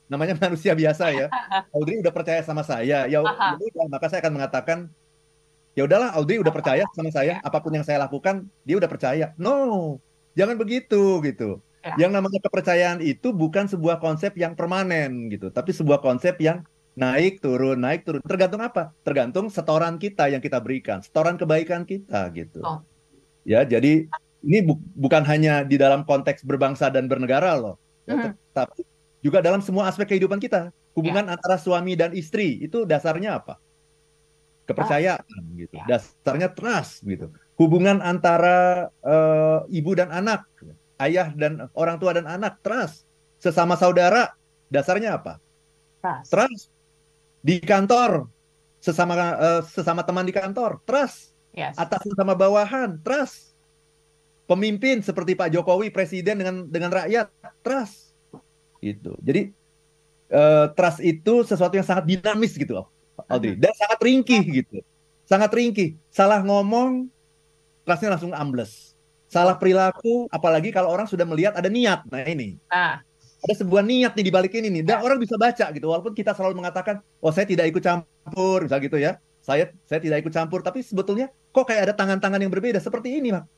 namanya 0.09 0.33
manusia 0.49 0.73
biasa 0.73 1.05
ya 1.13 1.27
Audrey 1.75 2.01
udah 2.01 2.13
percaya 2.13 2.41
sama 2.41 2.65
saya 2.65 3.05
ya, 3.05 3.21
ya 3.21 3.85
maka 3.85 4.09
saya 4.09 4.25
akan 4.25 4.33
mengatakan 4.41 4.77
ya 5.77 5.87
udahlah 5.87 6.11
Audrey 6.17 6.39
udah 6.39 6.53
percaya 6.53 6.83
sama 6.91 7.11
saya 7.11 7.39
apa 7.41 7.57
pun 7.63 7.71
yang 7.71 7.85
saya 7.85 8.01
lakukan 8.03 8.47
dia 8.67 8.75
udah 8.75 8.89
percaya 8.91 9.25
no 9.39 9.97
jangan 10.35 10.59
begitu 10.59 11.19
gitu 11.23 11.59
ya. 11.83 12.07
yang 12.07 12.11
namanya 12.11 12.39
kepercayaan 12.43 12.99
itu 12.99 13.31
bukan 13.31 13.67
sebuah 13.71 14.03
konsep 14.03 14.35
yang 14.35 14.55
permanen 14.55 15.31
gitu 15.31 15.47
tapi 15.47 15.71
sebuah 15.71 16.03
konsep 16.03 16.35
yang 16.43 16.63
naik 16.95 17.39
turun 17.39 17.79
naik 17.79 18.03
turun 18.03 18.19
tergantung 18.27 18.59
apa 18.59 18.91
tergantung 19.07 19.47
setoran 19.47 19.95
kita 19.95 20.27
yang 20.27 20.43
kita 20.43 20.59
berikan 20.59 20.99
setoran 20.99 21.39
kebaikan 21.39 21.87
kita 21.87 22.27
gitu 22.35 22.59
oh. 22.67 22.83
ya 23.47 23.63
jadi 23.63 24.11
ini 24.41 24.59
bu 24.65 24.73
bukan 24.97 25.21
hanya 25.25 25.61
di 25.61 25.77
dalam 25.77 26.01
konteks 26.01 26.41
berbangsa 26.41 26.89
dan 26.89 27.05
bernegara 27.05 27.53
loh, 27.57 27.77
mm. 28.09 28.33
tapi 28.57 28.81
juga 29.21 29.39
dalam 29.39 29.61
semua 29.61 29.85
aspek 29.85 30.17
kehidupan 30.17 30.41
kita. 30.41 30.73
Hubungan 30.97 31.29
yeah. 31.29 31.33
antara 31.37 31.55
suami 31.61 31.95
dan 31.95 32.11
istri 32.11 32.59
itu 32.59 32.83
dasarnya 32.83 33.37
apa? 33.37 33.61
Kepercayaan 34.71 35.21
ah. 35.21 35.55
gitu. 35.59 35.73
Yeah. 35.75 35.87
Dasarnya 35.87 36.49
trust 36.55 37.03
gitu. 37.03 37.31
Hubungan 37.59 38.01
antara 38.01 38.89
uh, 39.05 39.67
ibu 39.69 39.93
dan 39.93 40.09
anak, 40.09 40.47
ayah 40.97 41.29
dan 41.35 41.69
orang 41.77 42.01
tua 42.01 42.17
dan 42.17 42.25
anak, 42.25 42.57
trust. 42.65 43.05
Sesama 43.37 43.77
saudara, 43.77 44.33
dasarnya 44.73 45.21
apa? 45.21 45.37
Trust. 46.01 46.29
Trust. 46.33 46.63
Di 47.41 47.61
kantor, 47.61 48.29
sesama 48.81 49.13
uh, 49.17 49.61
sesama 49.65 50.01
teman 50.01 50.25
di 50.25 50.33
kantor, 50.33 50.81
trust. 50.87 51.37
Yes. 51.53 51.77
Atas 51.77 52.01
sama 52.15 52.33
bawahan, 52.33 52.97
trust 53.03 53.51
pemimpin 54.51 54.99
seperti 54.99 55.31
Pak 55.31 55.47
Jokowi 55.55 55.87
presiden 55.95 56.43
dengan 56.43 56.67
dengan 56.67 56.91
rakyat 56.91 57.31
trust 57.63 58.11
itu 58.83 59.15
jadi 59.23 59.47
uh, 60.27 60.75
trust 60.75 60.99
itu 60.99 61.47
sesuatu 61.47 61.79
yang 61.79 61.87
sangat 61.87 62.03
dinamis 62.03 62.59
gitu 62.59 62.83
Audrey 63.29 63.55
dan 63.55 63.73
sangat 63.77 63.99
ringkih 64.01 64.41
gitu. 64.63 64.77
Sangat 65.27 65.51
ringkih. 65.53 65.95
Salah 66.11 66.43
ngomong 66.43 67.07
trustnya 67.87 68.15
langsung 68.17 68.33
ambles. 68.35 68.93
Salah 69.31 69.55
perilaku 69.55 70.27
apalagi 70.27 70.75
kalau 70.75 70.91
orang 70.91 71.07
sudah 71.07 71.23
melihat 71.23 71.55
ada 71.55 71.71
niat. 71.71 72.03
Nah 72.09 72.25
ini. 72.27 72.59
Ah. 72.67 72.99
ada 73.41 73.57
sebuah 73.57 73.81
niat 73.81 74.13
nih 74.13 74.25
di 74.29 74.33
balik 74.33 74.53
ini 74.53 74.69
nih. 74.69 74.83
Dan 74.85 75.01
orang 75.01 75.17
bisa 75.17 75.33
baca 75.33 75.73
gitu. 75.73 75.89
Walaupun 75.89 76.13
kita 76.13 76.37
selalu 76.37 76.61
mengatakan 76.61 77.01
oh 77.23 77.33
saya 77.33 77.49
tidak 77.49 77.73
ikut 77.73 77.81
campur 77.81 78.67
misal 78.69 78.77
gitu 78.77 79.01
ya. 79.01 79.17
Saya 79.41 79.73
saya 79.89 79.97
tidak 79.97 80.21
ikut 80.21 80.33
campur. 80.33 80.61
Tapi 80.61 80.85
sebetulnya 80.85 81.33
kok 81.49 81.65
kayak 81.65 81.89
ada 81.89 81.93
tangan-tangan 81.97 82.37
yang 82.37 82.53
berbeda 82.53 82.77
seperti 82.77 83.17
ini 83.17 83.33
mak? 83.33 83.49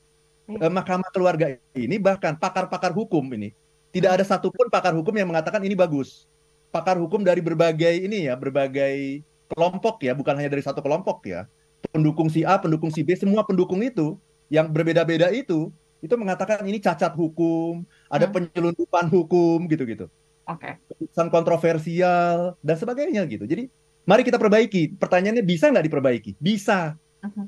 Eh, 0.48 0.72
Mahkamah 0.72 1.12
Keluarga 1.12 1.56
ini 1.76 1.96
bahkan 2.00 2.36
pakar-pakar 2.36 2.92
hukum 2.92 3.24
ini 3.32 3.56
tidak 3.94 4.18
ada 4.18 4.26
satupun 4.26 4.74
pakar 4.74 4.98
hukum 4.98 5.14
yang 5.14 5.30
mengatakan 5.30 5.62
ini 5.62 5.78
bagus. 5.78 6.26
Pakar 6.74 6.98
hukum 6.98 7.22
dari 7.22 7.46
berbagai 7.46 8.02
ini 8.02 8.26
ya, 8.26 8.34
berbagai 8.34 9.22
kelompok 9.54 10.02
ya, 10.04 10.18
bukan 10.18 10.34
hanya 10.36 10.52
dari 10.52 10.66
satu 10.66 10.82
kelompok 10.84 11.24
ya. 11.30 11.48
Pendukung 11.94 12.28
si 12.28 12.42
A, 12.44 12.58
pendukung 12.58 12.90
si 12.90 13.06
B, 13.06 13.14
semua 13.14 13.46
pendukung 13.46 13.80
itu 13.86 14.18
yang 14.52 14.70
berbeda-beda 14.70 15.32
itu 15.32 15.72
itu 16.04 16.14
mengatakan 16.20 16.68
ini 16.68 16.84
cacat 16.84 17.16
hukum, 17.16 17.88
ada 18.12 18.28
hmm. 18.28 18.34
penyelundupan 18.36 19.08
hukum 19.08 19.64
gitu-gitu. 19.72 20.12
Oke. 20.44 20.60
Okay. 20.60 20.74
Keputusan 20.92 21.32
kontroversial 21.32 22.60
dan 22.60 22.76
sebagainya 22.76 23.24
gitu. 23.32 23.48
Jadi 23.48 23.72
mari 24.04 24.28
kita 24.28 24.36
perbaiki. 24.36 25.00
Pertanyaannya 25.00 25.44
bisa 25.48 25.72
nggak 25.72 25.88
diperbaiki? 25.88 26.32
Bisa. 26.36 27.00
Uh 27.24 27.28
-huh. 27.32 27.48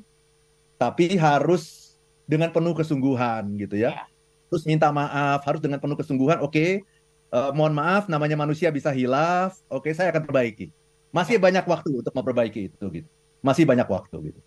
Tapi 0.80 1.20
harus 1.20 1.92
dengan 2.24 2.48
penuh 2.48 2.72
kesungguhan 2.72 3.44
gitu 3.60 3.76
ya. 3.76 3.92
Yeah. 3.92 4.06
Terus 4.48 4.64
minta 4.64 4.88
maaf 4.88 5.44
harus 5.44 5.60
dengan 5.60 5.76
penuh 5.76 5.98
kesungguhan. 5.98 6.40
Oke, 6.40 6.48
okay, 6.48 6.70
uh, 7.36 7.50
eh, 7.50 7.52
mohon 7.52 7.76
maaf 7.76 8.08
namanya 8.08 8.40
manusia 8.40 8.72
bisa 8.72 8.88
hilaf. 8.88 9.60
Oke, 9.68 9.90
okay, 9.90 9.92
saya 9.92 10.08
akan 10.16 10.24
perbaiki. 10.24 10.72
Masih 11.14 11.36
banyak 11.38 11.64
waktu 11.64 11.90
untuk 12.02 12.12
memperbaiki 12.12 12.72
itu 12.72 12.84
gitu. 13.02 13.08
Masih 13.44 13.64
banyak 13.68 13.86
waktu 13.86 14.32
gitu. 14.32 14.40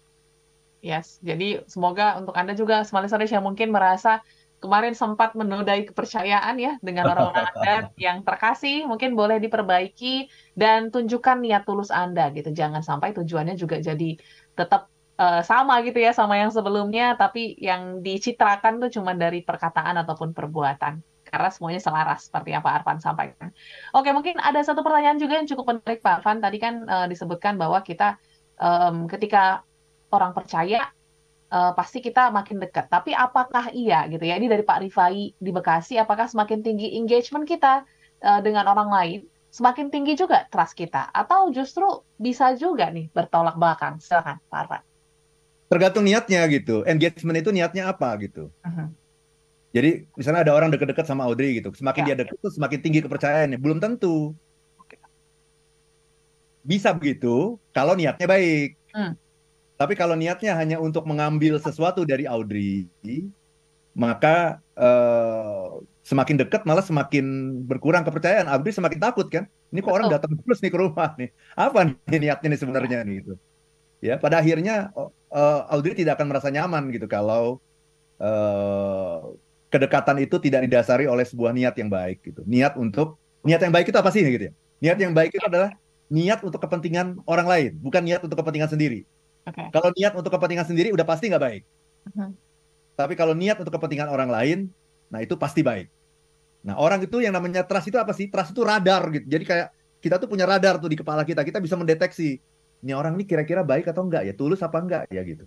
Yes, 0.79 1.19
jadi 1.19 1.67
semoga 1.67 2.15
untuk 2.23 2.31
Anda 2.39 2.55
juga 2.55 2.87
listeners 2.87 3.31
yang 3.35 3.43
mungkin 3.43 3.75
merasa 3.75 4.23
kemarin 4.59 4.95
sempat 4.95 5.35
menodai 5.35 5.87
kepercayaan 5.87 6.55
ya 6.59 6.75
dengan 6.83 7.11
orang-orang 7.11 7.47
adat 7.55 7.85
yang 8.05 8.23
terkasih, 8.23 8.87
mungkin 8.87 9.15
boleh 9.15 9.39
diperbaiki 9.39 10.27
dan 10.55 10.91
tunjukkan 10.91 11.39
niat 11.39 11.63
tulus 11.63 11.91
Anda 11.91 12.31
gitu. 12.35 12.51
Jangan 12.51 12.83
sampai 12.83 13.15
tujuannya 13.15 13.55
juga 13.55 13.79
jadi 13.79 14.19
tetap 14.55 14.91
uh, 15.19 15.43
sama 15.43 15.79
gitu 15.83 15.99
ya 15.99 16.11
sama 16.11 16.39
yang 16.39 16.51
sebelumnya, 16.51 17.15
tapi 17.15 17.55
yang 17.59 18.03
dicitrakan 18.03 18.83
tuh 18.83 18.91
cuma 18.91 19.15
dari 19.15 19.43
perkataan 19.43 19.99
ataupun 20.03 20.35
perbuatan. 20.35 21.03
Karena 21.29 21.49
semuanya 21.53 21.81
selaras 21.81 22.27
seperti 22.27 22.51
yang 22.57 22.65
Pak 22.65 22.81
Arfan 22.81 22.97
sampaikan. 22.99 23.53
Oke, 23.93 24.09
mungkin 24.11 24.41
ada 24.41 24.59
satu 24.65 24.81
pertanyaan 24.81 25.21
juga 25.21 25.37
yang 25.37 25.47
cukup 25.47 25.77
menarik 25.77 26.01
Pak 26.01 26.21
Arfan. 26.21 26.41
Tadi 26.41 26.57
kan 26.57 26.83
uh, 26.89 27.05
disebutkan 27.05 27.55
bahwa 27.55 27.79
kita 27.85 28.17
um, 28.57 29.05
ketika 29.05 29.61
orang 30.09 30.33
percaya 30.33 30.89
uh, 31.53 31.71
pasti 31.73 32.01
kita 32.01 32.29
makin 32.33 32.61
dekat. 32.61 32.89
Tapi 32.89 33.13
apakah 33.13 33.73
iya 33.73 34.05
gitu 34.09 34.25
ya? 34.25 34.37
Ini 34.37 34.49
dari 34.49 34.63
Pak 34.65 34.79
Rifai 34.85 35.33
di 35.37 35.51
Bekasi, 35.53 35.97
apakah 35.97 36.29
semakin 36.29 36.61
tinggi 36.65 36.97
engagement 36.97 37.45
kita 37.45 37.85
uh, 38.25 38.39
dengan 38.41 38.69
orang 38.69 38.89
lain, 38.89 39.19
semakin 39.49 39.89
tinggi 39.89 40.17
juga 40.17 40.45
trust 40.49 40.77
kita? 40.77 41.09
Atau 41.13 41.49
justru 41.53 42.05
bisa 42.17 42.53
juga 42.57 42.89
nih 42.89 43.09
bertolak 43.13 43.57
belakang? 43.57 43.97
Silakan 44.01 44.41
Pak 44.49 44.59
Arfan. 44.65 44.81
Tergantung 45.69 46.01
niatnya 46.01 46.41
gitu. 46.49 46.81
Engagement 46.89 47.37
itu 47.37 47.53
niatnya 47.53 47.93
apa 47.93 48.09
gitu. 48.17 48.49
Uh 48.65 48.69
-huh. 48.69 48.87
Jadi 49.69 50.09
misalnya 50.17 50.41
ada 50.49 50.53
orang 50.57 50.73
dekat-dekat 50.73 51.05
sama 51.05 51.29
Audrey 51.29 51.61
gitu, 51.61 51.69
semakin 51.77 52.01
ya. 52.01 52.07
dia 52.13 52.25
dekat 52.25 52.37
tuh 52.41 52.49
semakin 52.49 52.79
tinggi 52.81 52.99
kepercayaannya. 53.05 53.59
Belum 53.61 53.77
tentu. 53.77 54.33
Bisa 56.65 56.89
begitu 56.93 57.61
kalau 57.69 57.93
niatnya 57.93 58.25
baik. 58.25 58.73
Hmm. 58.89 59.13
Tapi 59.79 59.93
kalau 59.95 60.17
niatnya 60.17 60.57
hanya 60.59 60.81
untuk 60.81 61.07
mengambil 61.07 61.55
sesuatu 61.61 62.03
dari 62.03 62.27
Audrey, 62.27 62.89
maka 63.95 64.59
uh, 64.75 65.79
semakin 66.03 66.35
dekat 66.41 66.65
malah 66.65 66.83
semakin 66.83 67.55
berkurang 67.63 68.03
kepercayaan. 68.03 68.49
Audrey 68.49 68.73
semakin 68.75 68.99
takut 68.99 69.29
kan? 69.31 69.47
Ini 69.69 69.79
kok 69.85 69.93
orang 69.93 70.09
datang 70.09 70.33
terus 70.35 70.59
nih 70.59 70.71
ke 70.73 70.79
rumah 70.81 71.13
nih. 71.15 71.29
Apa 71.53 71.95
nih 72.09 72.19
niatnya 72.27 72.47
nih 72.51 72.59
sebenarnya 72.59 72.97
nih 73.05 73.15
itu? 73.23 73.33
Ya, 73.99 74.15
pada 74.17 74.41
akhirnya 74.41 74.89
uh, 74.95 75.61
Audrey 75.69 75.93
tidak 75.93 76.17
akan 76.17 76.27
merasa 76.33 76.49
nyaman 76.49 76.89
gitu 76.91 77.05
kalau 77.05 77.63
uh, 78.19 79.35
kedekatan 79.69 80.17
itu 80.21 80.35
tidak 80.41 80.65
didasari 80.65 81.05
oleh 81.05 81.23
sebuah 81.23 81.53
niat 81.53 81.77
yang 81.77 81.89
baik 81.89 82.25
gitu. 82.25 82.41
Niat 82.45 82.75
untuk 82.75 83.21
niat 83.45 83.61
yang 83.61 83.73
baik 83.73 83.93
itu 83.93 83.97
apa 83.97 84.09
sih 84.09 84.25
gitu 84.25 84.49
ya? 84.49 84.53
Niat 84.81 84.97
yang 84.97 85.13
baik 85.13 85.31
itu 85.31 85.45
adalah 85.45 85.71
niat 86.09 86.41
untuk 86.41 86.59
kepentingan 86.59 87.21
orang 87.29 87.47
lain, 87.47 87.71
bukan 87.79 88.01
niat 88.01 88.21
untuk 88.25 88.35
kepentingan 88.41 88.69
sendiri. 88.73 89.05
Okay. 89.45 89.69
Kalau 89.69 89.89
niat 89.93 90.13
untuk 90.17 90.33
kepentingan 90.33 90.65
sendiri 90.65 90.89
udah 90.91 91.05
pasti 91.05 91.29
nggak 91.29 91.43
baik. 91.43 91.63
Uh-huh. 92.09 92.29
Tapi 92.97 93.13
kalau 93.15 93.37
niat 93.37 93.55
untuk 93.61 93.71
kepentingan 93.71 94.09
orang 94.09 94.27
lain, 94.27 94.59
nah 95.07 95.21
itu 95.21 95.37
pasti 95.39 95.63
baik. 95.63 95.87
Nah 96.65 96.75
orang 96.75 96.99
itu 96.99 97.23
yang 97.23 97.31
namanya 97.31 97.63
trust 97.63 97.87
itu 97.87 97.95
apa 97.95 98.11
sih? 98.11 98.27
Trust 98.27 98.51
itu 98.51 98.65
radar 98.65 99.07
gitu. 99.13 99.25
Jadi 99.29 99.43
kayak 99.47 99.67
kita 100.03 100.19
tuh 100.19 100.27
punya 100.27 100.43
radar 100.49 100.81
tuh 100.81 100.91
di 100.91 100.97
kepala 100.99 101.23
kita. 101.23 101.45
Kita 101.45 101.63
bisa 101.63 101.79
mendeteksi 101.79 102.41
ini 102.79 102.91
orang 102.95 103.15
ini 103.15 103.23
kira-kira 103.27 103.63
baik 103.63 103.91
atau 103.91 104.07
enggak 104.07 104.23
ya, 104.27 104.33
tulus 104.35 104.59
apa 104.63 104.79
enggak 104.79 105.03
ya 105.11 105.21
gitu. 105.23 105.45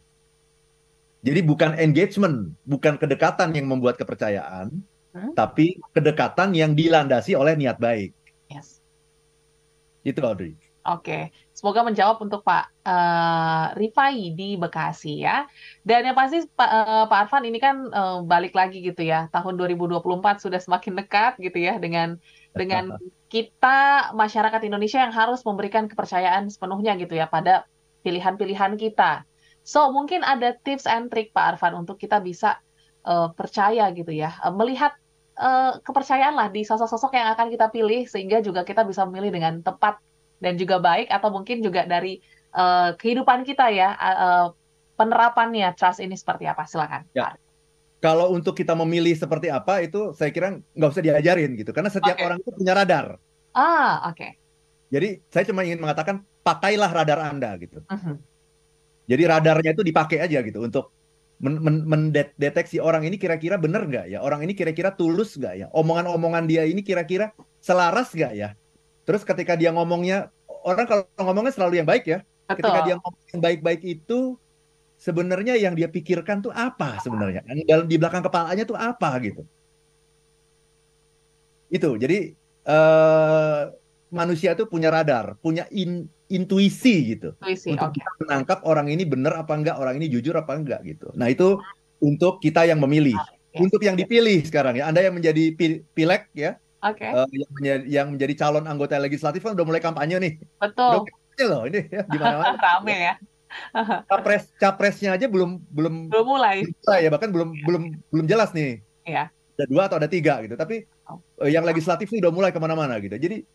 Jadi 1.23 1.41
bukan 1.47 1.79
engagement, 1.79 2.50
bukan 2.67 2.99
kedekatan 2.99 3.55
yang 3.55 3.71
membuat 3.71 3.95
kepercayaan, 3.95 4.75
hmm? 5.14 5.33
tapi 5.38 5.79
kedekatan 5.95 6.50
yang 6.50 6.75
dilandasi 6.75 7.38
oleh 7.38 7.55
niat 7.55 7.79
baik. 7.79 8.11
Yes. 8.50 8.83
Itu 10.02 10.26
Audrey. 10.26 10.59
Oke, 10.83 11.31
semoga 11.55 11.87
menjawab 11.87 12.19
untuk 12.26 12.43
Pak 12.43 12.75
uh, 12.83 13.71
Rifai 13.79 14.35
di 14.35 14.59
Bekasi 14.59 15.23
ya. 15.23 15.47
Dan 15.87 16.11
yang 16.11 16.19
pasti 16.19 16.43
Pak, 16.43 16.71
uh, 16.75 17.05
Pak 17.07 17.31
Arfan 17.31 17.47
ini 17.47 17.62
kan 17.62 17.87
uh, 17.95 18.26
balik 18.26 18.50
lagi 18.50 18.83
gitu 18.83 19.07
ya, 19.07 19.31
tahun 19.31 19.62
2024 19.62 20.02
sudah 20.43 20.59
semakin 20.59 20.99
dekat 20.99 21.38
gitu 21.38 21.55
ya 21.55 21.79
dengan 21.79 22.19
dengan 22.50 22.99
kita 23.35 24.11
masyarakat 24.11 24.59
Indonesia 24.67 24.99
yang 25.07 25.14
harus 25.14 25.47
memberikan 25.47 25.87
kepercayaan 25.87 26.50
sepenuhnya 26.50 26.99
gitu 26.99 27.14
ya 27.14 27.31
pada 27.31 27.71
pilihan-pilihan 28.02 28.75
kita. 28.75 29.23
So 29.62 29.94
mungkin 29.94 30.27
ada 30.27 30.59
tips 30.66 30.90
and 30.90 31.09
trick 31.09 31.31
Pak 31.31 31.57
Arfan 31.57 31.79
untuk 31.79 31.98
kita 31.98 32.18
bisa 32.18 32.59
uh, 33.07 33.31
percaya 33.31 33.90
gitu 33.94 34.11
ya, 34.11 34.35
uh, 34.42 34.51
melihat 34.51 34.94
uh, 35.38 35.79
kepercayaan 35.81 36.35
lah 36.35 36.48
di 36.51 36.66
sosok-sosok 36.66 37.14
yang 37.16 37.33
akan 37.33 37.48
kita 37.48 37.70
pilih 37.70 38.05
sehingga 38.05 38.42
juga 38.42 38.66
kita 38.66 38.83
bisa 38.85 39.07
memilih 39.09 39.33
dengan 39.33 39.62
tepat 39.62 40.03
dan 40.42 40.59
juga 40.59 40.83
baik 40.83 41.09
atau 41.09 41.31
mungkin 41.31 41.62
juga 41.62 41.87
dari 41.87 42.18
uh, 42.59 42.98
kehidupan 42.98 43.46
kita 43.46 43.70
ya 43.70 43.94
uh, 43.94 44.46
penerapannya 44.98 45.70
trust 45.79 46.03
ini 46.03 46.18
seperti 46.18 46.51
apa 46.51 46.66
silakan 46.66 47.07
ya. 47.14 47.38
kalau 48.03 48.35
untuk 48.35 48.59
kita 48.59 48.75
memilih 48.75 49.14
seperti 49.14 49.48
apa 49.48 49.87
itu 49.87 50.11
saya 50.18 50.35
kira 50.35 50.59
nggak 50.75 50.90
usah 50.90 51.05
diajarin 51.05 51.55
gitu 51.55 51.70
karena 51.70 51.88
setiap 51.88 52.18
okay. 52.18 52.27
orang 52.27 52.38
itu 52.42 52.51
punya 52.51 52.72
radar 52.75 53.07
ah 53.55 54.11
oke 54.11 54.18
okay. 54.18 54.31
jadi 54.90 55.22
saya 55.31 55.46
cuma 55.48 55.62
ingin 55.62 55.79
mengatakan 55.79 56.27
pakailah 56.42 56.90
radar 56.90 57.22
anda 57.22 57.55
gitu 57.62 57.81
uh 57.87 57.94
-huh. 57.94 58.16
Jadi 59.12 59.37
radarnya 59.37 59.77
itu 59.77 59.85
dipakai 59.85 60.25
aja 60.25 60.40
gitu 60.40 60.64
untuk 60.64 60.88
mendeteksi 61.42 62.79
orang 62.79 63.03
ini 63.05 63.18
kira-kira 63.18 63.59
benar 63.59 63.85
nggak 63.85 64.14
ya 64.14 64.22
orang 64.22 64.46
ini 64.46 64.55
kira-kira 64.57 64.94
tulus 64.94 65.35
nggak 65.37 65.55
ya 65.59 65.66
omongan-omongan 65.75 66.46
dia 66.46 66.62
ini 66.64 66.81
kira-kira 66.87 67.35
selaras 67.59 68.14
nggak 68.14 68.33
ya 68.33 68.48
Terus 69.03 69.22
ketika 69.27 69.59
dia 69.59 69.75
ngomongnya, 69.75 70.31
orang 70.62 70.87
kalau 70.87 71.05
ngomongnya 71.18 71.53
selalu 71.55 71.83
yang 71.83 71.88
baik 71.88 72.07
ya. 72.07 72.18
Betul. 72.46 72.62
Ketika 72.62 72.81
dia 72.87 72.94
ngomong 72.98 73.22
yang 73.35 73.42
baik-baik 73.42 73.83
itu, 73.83 74.38
sebenarnya 74.98 75.55
yang 75.59 75.75
dia 75.75 75.90
pikirkan 75.90 76.42
tuh 76.42 76.55
apa 76.55 77.03
sebenarnya? 77.03 77.42
Yang 77.51 77.66
dalam 77.66 77.87
di 77.90 77.96
belakang 77.98 78.22
kepalanya 78.22 78.64
tuh 78.66 78.79
apa 78.79 79.11
gitu. 79.18 79.42
Itu. 81.72 81.90
Jadi 81.98 82.38
uh, 82.70 83.75
manusia 84.12 84.53
tuh 84.53 84.68
punya 84.68 84.92
radar, 84.92 85.40
punya 85.40 85.64
in, 85.72 86.07
intuisi 86.29 87.16
gitu. 87.16 87.33
Intuisi, 87.40 87.72
untuk 87.72 87.96
okay. 87.96 88.05
menangkap 88.22 88.61
orang 88.68 88.92
ini 88.92 89.09
benar 89.09 89.40
apa 89.40 89.57
enggak, 89.57 89.81
orang 89.81 89.96
ini 89.96 90.12
jujur 90.12 90.37
apa 90.37 90.53
enggak 90.55 90.85
gitu. 90.85 91.09
Nah, 91.16 91.33
itu 91.33 91.57
untuk 91.98 92.38
kita 92.44 92.68
yang 92.68 92.79
memilih. 92.79 93.16
Untuk 93.53 93.85
yang 93.85 93.96
dipilih 94.01 94.40
sekarang 94.48 94.81
ya, 94.81 94.88
Anda 94.88 95.05
yang 95.05 95.12
menjadi 95.12 95.53
pilek 95.92 96.33
ya, 96.33 96.57
Oke. 96.83 97.07
Okay. 97.07 97.11
Uh, 97.14 97.29
yang, 97.31 97.51
menjadi, 97.55 97.83
yang 97.87 98.07
menjadi 98.11 98.35
calon 98.35 98.66
anggota 98.66 98.98
legislatif 98.98 99.40
kan 99.46 99.55
udah 99.55 99.66
mulai 99.66 99.79
kampanye 99.79 100.18
nih. 100.18 100.33
Betul. 100.59 101.07
Udah 101.07 101.46
loh 101.46 101.62
ini 101.70 101.87
ya 101.87 102.03
di 102.11 102.18
mana-mana. 102.18 102.59
Rame 102.66 102.96
ya. 102.98 103.14
Capres 104.11 104.48
capresnya 104.59 105.14
aja 105.14 105.31
belum 105.31 105.62
belum 105.70 106.11
belum 106.11 106.27
mulai. 106.27 106.66
Belum 106.66 106.98
ya 106.98 107.09
bahkan 107.12 107.31
belum 107.31 107.55
belum 107.62 107.83
belum 108.11 108.27
jelas 108.27 108.51
nih. 108.51 108.83
Iya. 109.07 109.31
Ada 109.31 109.64
dua 109.70 109.83
atau 109.87 109.96
ada 110.03 110.11
tiga 110.11 110.42
gitu. 110.42 110.59
Tapi 110.59 110.83
oh. 111.07 111.22
uh, 111.38 111.51
yang 111.51 111.62
legislatif 111.62 112.11
ini 112.11 112.18
udah 112.18 112.35
mulai 112.35 112.51
ke 112.51 112.59
mana-mana 112.59 112.98
gitu. 112.98 113.14
Jadi 113.14 113.46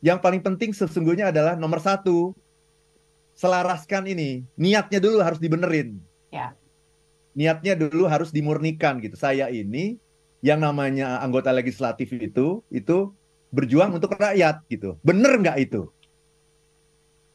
yang 0.00 0.18
paling 0.20 0.40
penting 0.40 0.72
sesungguhnya 0.72 1.28
adalah 1.28 1.56
nomor 1.56 1.80
satu 1.80 2.32
selaraskan 3.36 4.08
ini 4.08 4.44
niatnya 4.56 5.00
dulu 5.00 5.20
harus 5.20 5.40
dibenerin. 5.40 6.00
Ya. 6.32 6.56
Niatnya 7.36 7.76
dulu 7.76 8.08
harus 8.08 8.32
dimurnikan 8.32 9.00
gitu. 9.00 9.16
Saya 9.16 9.48
ini 9.52 10.00
yang 10.40 10.60
namanya 10.60 11.20
anggota 11.20 11.52
legislatif 11.52 12.12
itu 12.16 12.64
itu 12.72 13.12
berjuang 13.52 13.96
untuk 13.96 14.16
rakyat 14.16 14.64
gitu. 14.72 14.96
Bener 15.04 15.36
nggak 15.36 15.56
itu? 15.60 15.88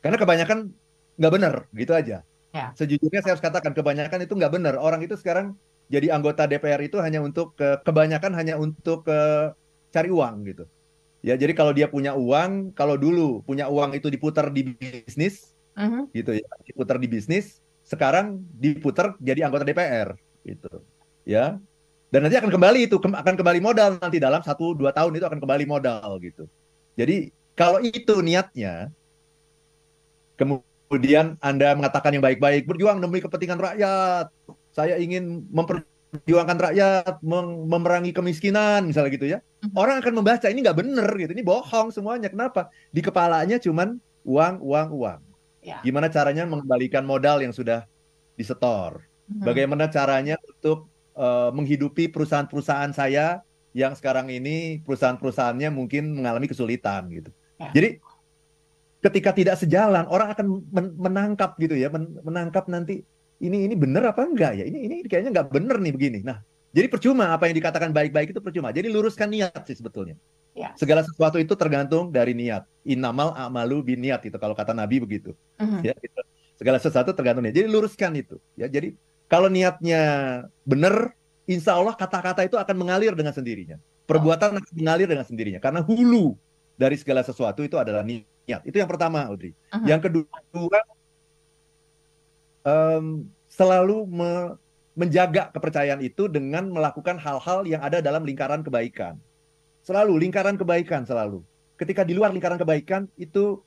Karena 0.02 0.18
kebanyakan 0.18 0.74
nggak 1.18 1.34
bener 1.34 1.56
gitu 1.74 1.94
aja. 1.94 2.26
Ya. 2.56 2.72
Sejujurnya 2.78 3.22
saya 3.22 3.36
harus 3.38 3.44
katakan 3.44 3.74
kebanyakan 3.76 4.26
itu 4.26 4.34
nggak 4.34 4.54
bener. 4.54 4.74
Orang 4.80 5.04
itu 5.06 5.14
sekarang 5.20 5.58
jadi 5.86 6.14
anggota 6.18 6.50
DPR 6.50 6.82
itu 6.82 6.98
hanya 6.98 7.22
untuk 7.22 7.54
ke, 7.54 7.82
kebanyakan 7.86 8.34
hanya 8.34 8.56
untuk 8.58 9.06
ke, 9.06 9.20
cari 9.94 10.10
uang 10.10 10.36
gitu. 10.50 10.66
Ya 11.26 11.34
jadi 11.34 11.58
kalau 11.58 11.74
dia 11.74 11.90
punya 11.90 12.14
uang, 12.14 12.78
kalau 12.78 12.94
dulu 13.02 13.42
punya 13.42 13.66
uang 13.66 13.98
itu 13.98 14.14
diputar 14.14 14.54
di 14.54 14.78
bisnis, 14.78 15.58
uh 15.74 15.82
mm-hmm. 15.82 16.02
-huh. 16.06 16.14
gitu 16.14 16.32
ya, 16.38 16.48
diputar 16.62 17.02
di 17.02 17.10
bisnis. 17.10 17.58
Sekarang 17.82 18.46
diputar 18.54 19.18
jadi 19.18 19.50
anggota 19.50 19.66
DPR 19.66 20.14
gitu. 20.46 20.86
Ya, 21.26 21.58
dan 22.16 22.24
nanti 22.24 22.40
akan 22.40 22.48
kembali 22.48 22.88
itu 22.88 22.96
akan 22.96 23.36
kembali 23.36 23.60
modal 23.60 24.00
nanti 24.00 24.24
dalam 24.24 24.40
satu 24.40 24.72
dua 24.72 24.96
tahun 24.96 25.20
itu 25.20 25.26
akan 25.28 25.36
kembali 25.42 25.66
modal 25.68 26.16
gitu 26.24 26.48
jadi 26.96 27.28
kalau 27.60 27.84
itu 27.84 28.24
niatnya 28.24 28.88
kemudian 30.40 31.36
anda 31.44 31.76
mengatakan 31.76 32.16
yang 32.16 32.24
baik-baik 32.24 32.64
berjuang 32.64 33.04
demi 33.04 33.20
kepentingan 33.20 33.60
rakyat 33.60 34.32
saya 34.72 34.96
ingin 34.96 35.44
memperjuangkan 36.16 36.58
rakyat 36.72 37.16
memerangi 37.68 38.12
kemiskinan 38.16 38.88
misalnya 38.88 39.12
gitu 39.12 39.28
ya 39.28 39.40
mhm. 39.64 39.76
orang 39.76 40.00
akan 40.00 40.14
membaca 40.16 40.48
ini 40.48 40.64
nggak 40.64 40.80
bener 40.80 41.10
gitu 41.20 41.32
ini 41.36 41.44
bohong 41.44 41.92
semuanya 41.92 42.32
kenapa 42.32 42.72
di 42.90 43.04
kepalanya 43.04 43.60
cuman 43.60 44.00
uang 44.26 44.56
uang 44.64 44.90
uang 44.96 45.20
ya. 45.62 45.84
gimana 45.84 46.08
caranya 46.08 46.48
mengembalikan 46.48 47.04
modal 47.04 47.44
yang 47.44 47.52
sudah 47.52 47.84
disetor 48.40 49.04
mhm. 49.28 49.44
bagaimana 49.44 49.92
caranya 49.92 50.40
untuk 50.48 50.88
uh, 51.16 51.50
menghidupi 51.52 52.12
perusahaan-perusahaan 52.12 52.92
saya 52.96 53.42
yang 53.76 53.92
sekarang 53.92 54.32
ini 54.32 54.80
perusahaan-perusahaannya 54.88 55.68
mungkin 55.68 56.16
mengalami 56.16 56.48
kesulitan 56.48 57.12
gitu. 57.12 57.32
Ya. 57.60 57.76
Jadi 57.76 57.90
ketika 59.04 59.36
tidak 59.36 59.56
sejalan 59.60 60.08
orang 60.08 60.32
akan 60.32 60.64
men 60.72 60.96
menangkap 60.96 61.60
gitu 61.60 61.76
ya, 61.76 61.92
men 61.92 62.16
menangkap 62.24 62.72
nanti 62.72 63.04
ini 63.44 63.68
ini 63.68 63.76
benar 63.76 64.16
apa 64.16 64.24
enggak 64.24 64.60
ya? 64.60 64.66
Ini 64.68 64.80
ini 64.88 64.96
kayaknya 65.08 65.32
enggak 65.36 65.50
benar 65.52 65.78
nih 65.82 65.94
begini. 65.96 66.20
Nah, 66.24 66.40
Jadi 66.76 66.92
percuma 66.92 67.32
apa 67.32 67.48
yang 67.48 67.56
dikatakan 67.56 67.96
baik-baik 67.96 68.36
itu 68.36 68.44
percuma. 68.44 68.68
Jadi 68.76 68.92
luruskan 68.92 69.32
niat 69.32 69.64
sih 69.64 69.80
sebetulnya. 69.80 70.20
Ya. 70.52 70.76
Segala 70.76 71.08
sesuatu 71.08 71.40
itu 71.40 71.56
tergantung 71.56 72.12
dari 72.12 72.36
niat. 72.36 72.68
Innamal 72.84 73.32
a'malu 73.32 73.80
bin 73.80 74.04
niat 74.04 74.20
itu 74.28 74.36
kalau 74.36 74.52
kata 74.52 74.76
Nabi 74.76 75.00
begitu. 75.00 75.32
Uh-huh. 75.56 75.80
Ya, 75.80 75.96
gitu. 75.96 76.20
Segala 76.60 76.76
sesuatu 76.84 77.16
tergantung 77.16 77.48
niat. 77.48 77.56
Jadi 77.56 77.72
luruskan 77.72 78.12
itu. 78.20 78.44
Ya, 78.60 78.68
jadi 78.68 78.92
kalau 79.32 79.48
niatnya 79.48 80.02
benar, 80.68 81.16
insya 81.48 81.80
Allah 81.80 81.96
kata-kata 81.96 82.44
itu 82.44 82.60
akan 82.60 82.76
mengalir 82.76 83.16
dengan 83.16 83.32
sendirinya. 83.32 83.80
Perbuatan 84.04 84.56
oh. 84.56 84.60
akan 84.60 84.74
mengalir 84.76 85.08
dengan 85.08 85.24
sendirinya. 85.24 85.64
Karena 85.64 85.80
hulu 85.80 86.36
dari 86.76 87.00
segala 87.00 87.24
sesuatu 87.24 87.64
itu 87.64 87.80
adalah 87.80 88.04
niat. 88.04 88.68
Itu 88.68 88.84
yang 88.84 88.92
pertama, 88.92 89.32
Audrey. 89.32 89.56
Uh-huh. 89.72 89.88
Yang 89.88 90.12
kedua, 90.12 90.80
um, 92.66 93.30
selalu 93.48 94.04
me, 94.10 94.58
menjaga 94.98 95.54
kepercayaan 95.54 96.02
itu 96.02 96.28
dengan 96.28 96.68
melakukan 96.68 97.16
hal-hal 97.22 97.64
yang 97.64 97.80
ada 97.80 98.02
dalam 98.02 98.26
lingkaran 98.26 98.66
kebaikan. 98.66 99.16
Selalu 99.86 100.28
lingkaran 100.28 100.58
kebaikan 100.58 101.06
selalu. 101.06 101.46
Ketika 101.78 102.02
di 102.02 102.18
luar 102.18 102.34
lingkaran 102.34 102.58
kebaikan 102.58 103.06
itu 103.16 103.62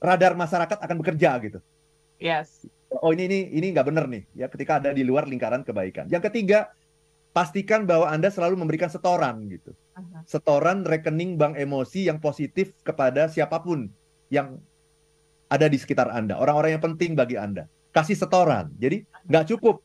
radar 0.00 0.34
masyarakat 0.34 0.80
akan 0.80 0.96
bekerja 1.04 1.30
gitu. 1.44 1.58
Yes. 2.18 2.66
Oh 3.00 3.14
ini 3.14 3.30
ini 3.30 3.40
ini 3.54 3.66
nggak 3.70 3.86
benar 3.86 4.10
nih 4.10 4.26
ya 4.34 4.50
ketika 4.50 4.82
ada 4.82 4.90
di 4.90 5.06
luar 5.06 5.28
lingkaran 5.28 5.62
kebaikan. 5.62 6.10
Yang 6.10 6.32
ketiga 6.32 6.72
pastikan 7.30 7.86
bahwa 7.86 8.10
anda 8.10 8.32
selalu 8.32 8.58
memberikan 8.58 8.90
setoran 8.90 9.46
gitu. 9.46 9.70
Setoran 10.26 10.82
rekening 10.82 11.38
bank 11.38 11.54
emosi 11.54 12.10
yang 12.10 12.18
positif 12.18 12.74
kepada 12.82 13.30
siapa 13.30 13.60
pun 13.62 13.92
yang 14.32 14.58
ada 15.50 15.66
di 15.66 15.76
sekitar 15.76 16.08
anda, 16.14 16.38
orang-orang 16.38 16.78
yang 16.78 16.82
penting 16.82 17.18
bagi 17.18 17.34
anda 17.34 17.66
kasih 17.90 18.14
setoran. 18.14 18.70
Jadi 18.78 19.02
nggak 19.26 19.44
cukup 19.54 19.82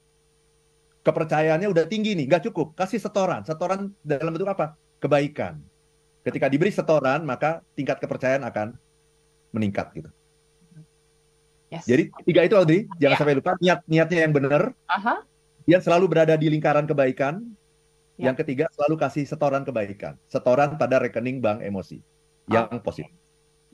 kepercayaannya 1.01 1.69
udah 1.69 1.85
tinggi 1.89 2.13
nih, 2.13 2.25
nggak 2.29 2.49
cukup 2.49 2.77
kasih 2.77 3.01
setoran. 3.01 3.41
Setoran 3.45 3.93
dalam 4.05 4.33
bentuk 4.33 4.49
apa? 4.49 4.77
Kebaikan. 5.01 5.61
Ketika 6.25 6.49
diberi 6.49 6.73
setoran, 6.73 7.21
maka 7.25 7.61
tingkat 7.77 8.01
kepercayaan 8.01 8.45
akan 8.45 8.73
meningkat 9.53 9.93
gitu. 9.93 10.09
Yes. 11.69 11.85
Jadi 11.85 12.13
tiga 12.29 12.41
itu 12.45 12.55
Audrey, 12.57 12.85
jangan 13.01 13.13
yeah. 13.13 13.19
sampai 13.19 13.35
lupa 13.37 13.51
niat 13.57 13.79
niatnya 13.89 14.19
yang 14.25 14.33
benar. 14.33 14.63
Uh-huh. 14.73 15.19
Yang 15.65 15.81
selalu 15.89 16.05
berada 16.09 16.33
di 16.37 16.47
lingkaran 16.49 16.85
kebaikan. 16.85 17.41
Yeah. 18.15 18.31
Yang 18.31 18.45
ketiga 18.45 18.65
selalu 18.73 18.95
kasih 19.01 19.25
setoran 19.27 19.65
kebaikan, 19.65 20.15
setoran 20.29 20.77
pada 20.77 21.01
rekening 21.01 21.43
bank 21.43 21.59
emosi 21.65 21.99
yang 22.47 22.69
okay. 22.69 22.81
positif. 22.81 23.24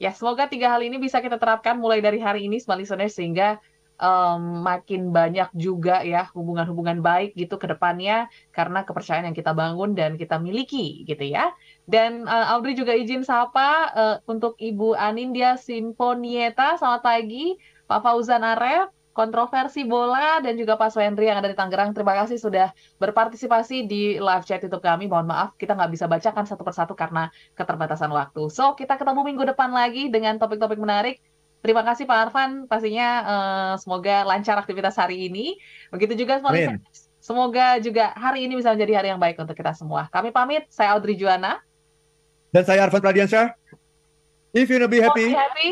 Ya, 0.01 0.09
semoga 0.17 0.49
tiga 0.49 0.73
hal 0.73 0.81
ini 0.81 0.97
bisa 0.97 1.21
kita 1.21 1.37
terapkan 1.37 1.77
mulai 1.77 2.01
dari 2.01 2.17
hari 2.17 2.49
ini, 2.49 2.57
smart 2.57 2.81
listeners, 2.81 3.13
sehingga 3.13 3.61
um, 4.01 4.65
makin 4.65 5.13
banyak 5.13 5.53
juga 5.53 6.01
ya 6.01 6.25
hubungan-hubungan 6.33 7.05
baik 7.05 7.37
gitu 7.37 7.61
ke 7.61 7.69
depannya 7.69 8.25
karena 8.49 8.81
kepercayaan 8.81 9.29
yang 9.29 9.37
kita 9.37 9.53
bangun 9.53 9.93
dan 9.93 10.17
kita 10.17 10.41
miliki 10.41 11.05
gitu 11.05 11.21
ya. 11.21 11.53
Dan 11.85 12.25
uh, 12.25 12.49
Audrey 12.49 12.73
juga 12.73 12.97
izin 12.97 13.21
sapa 13.21 13.93
uh, 13.93 14.17
untuk 14.25 14.57
Ibu 14.57 14.97
Anindya 14.97 15.61
Simponieta, 15.61 16.81
selamat 16.81 17.01
pagi. 17.05 17.61
Pak 17.85 18.07
Fauzan 18.07 18.41
Aref, 18.41 18.87
kontroversi 19.11 19.83
bola 19.83 20.39
dan 20.39 20.55
juga 20.55 20.79
Pak 20.79 20.95
Swendri 20.95 21.27
yang 21.27 21.39
ada 21.43 21.51
di 21.51 21.57
Tangerang. 21.57 21.91
Terima 21.91 22.15
kasih 22.15 22.39
sudah 22.39 22.71
berpartisipasi 22.97 23.83
di 23.87 24.15
live 24.17 24.45
chat 24.47 24.63
YouTube 24.63 24.83
kami. 24.83 25.11
Mohon 25.11 25.27
maaf 25.35 25.49
kita 25.59 25.75
nggak 25.75 25.91
bisa 25.91 26.05
bacakan 26.07 26.47
satu 26.47 26.63
persatu 26.63 26.93
karena 26.95 27.27
keterbatasan 27.55 28.11
waktu. 28.11 28.47
So 28.47 28.73
kita 28.75 28.95
ketemu 28.95 29.21
minggu 29.27 29.43
depan 29.51 29.71
lagi 29.71 30.07
dengan 30.07 30.39
topik-topik 30.39 30.79
menarik. 30.79 31.19
Terima 31.61 31.85
kasih 31.85 32.09
Pak 32.09 32.17
Arfan, 32.17 32.65
pastinya 32.65 33.07
uh, 33.21 33.73
semoga 33.77 34.25
lancar 34.25 34.57
aktivitas 34.57 34.97
hari 34.97 35.29
ini. 35.29 35.61
Begitu 35.93 36.25
juga 36.25 36.41
semuanya. 36.41 36.81
Semoga 37.21 37.77
juga 37.77 38.17
hari 38.17 38.49
ini 38.49 38.57
bisa 38.57 38.73
menjadi 38.73 38.97
hari 38.97 39.07
yang 39.13 39.21
baik 39.21 39.37
untuk 39.37 39.53
kita 39.53 39.77
semua. 39.77 40.09
Kami 40.09 40.33
pamit, 40.33 40.65
saya 40.73 40.97
Audrey 40.97 41.13
Juana. 41.13 41.61
Dan 42.49 42.65
saya 42.65 42.89
Arfan 42.89 42.97
Pradiansyah. 42.97 43.53
If 44.57 44.73
you 44.73 44.81
wanna 44.81 44.89
be 44.89 44.99
happy, 44.99 45.31
be 45.31 45.37
happy, 45.37 45.69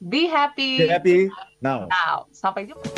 be 0.00 0.26
happy, 0.26 0.78
be 0.78 0.88
happy 0.88 1.30
now. 1.60 1.88
Now, 1.88 2.26
sampai 2.32 2.68
jumpa. 2.68 2.95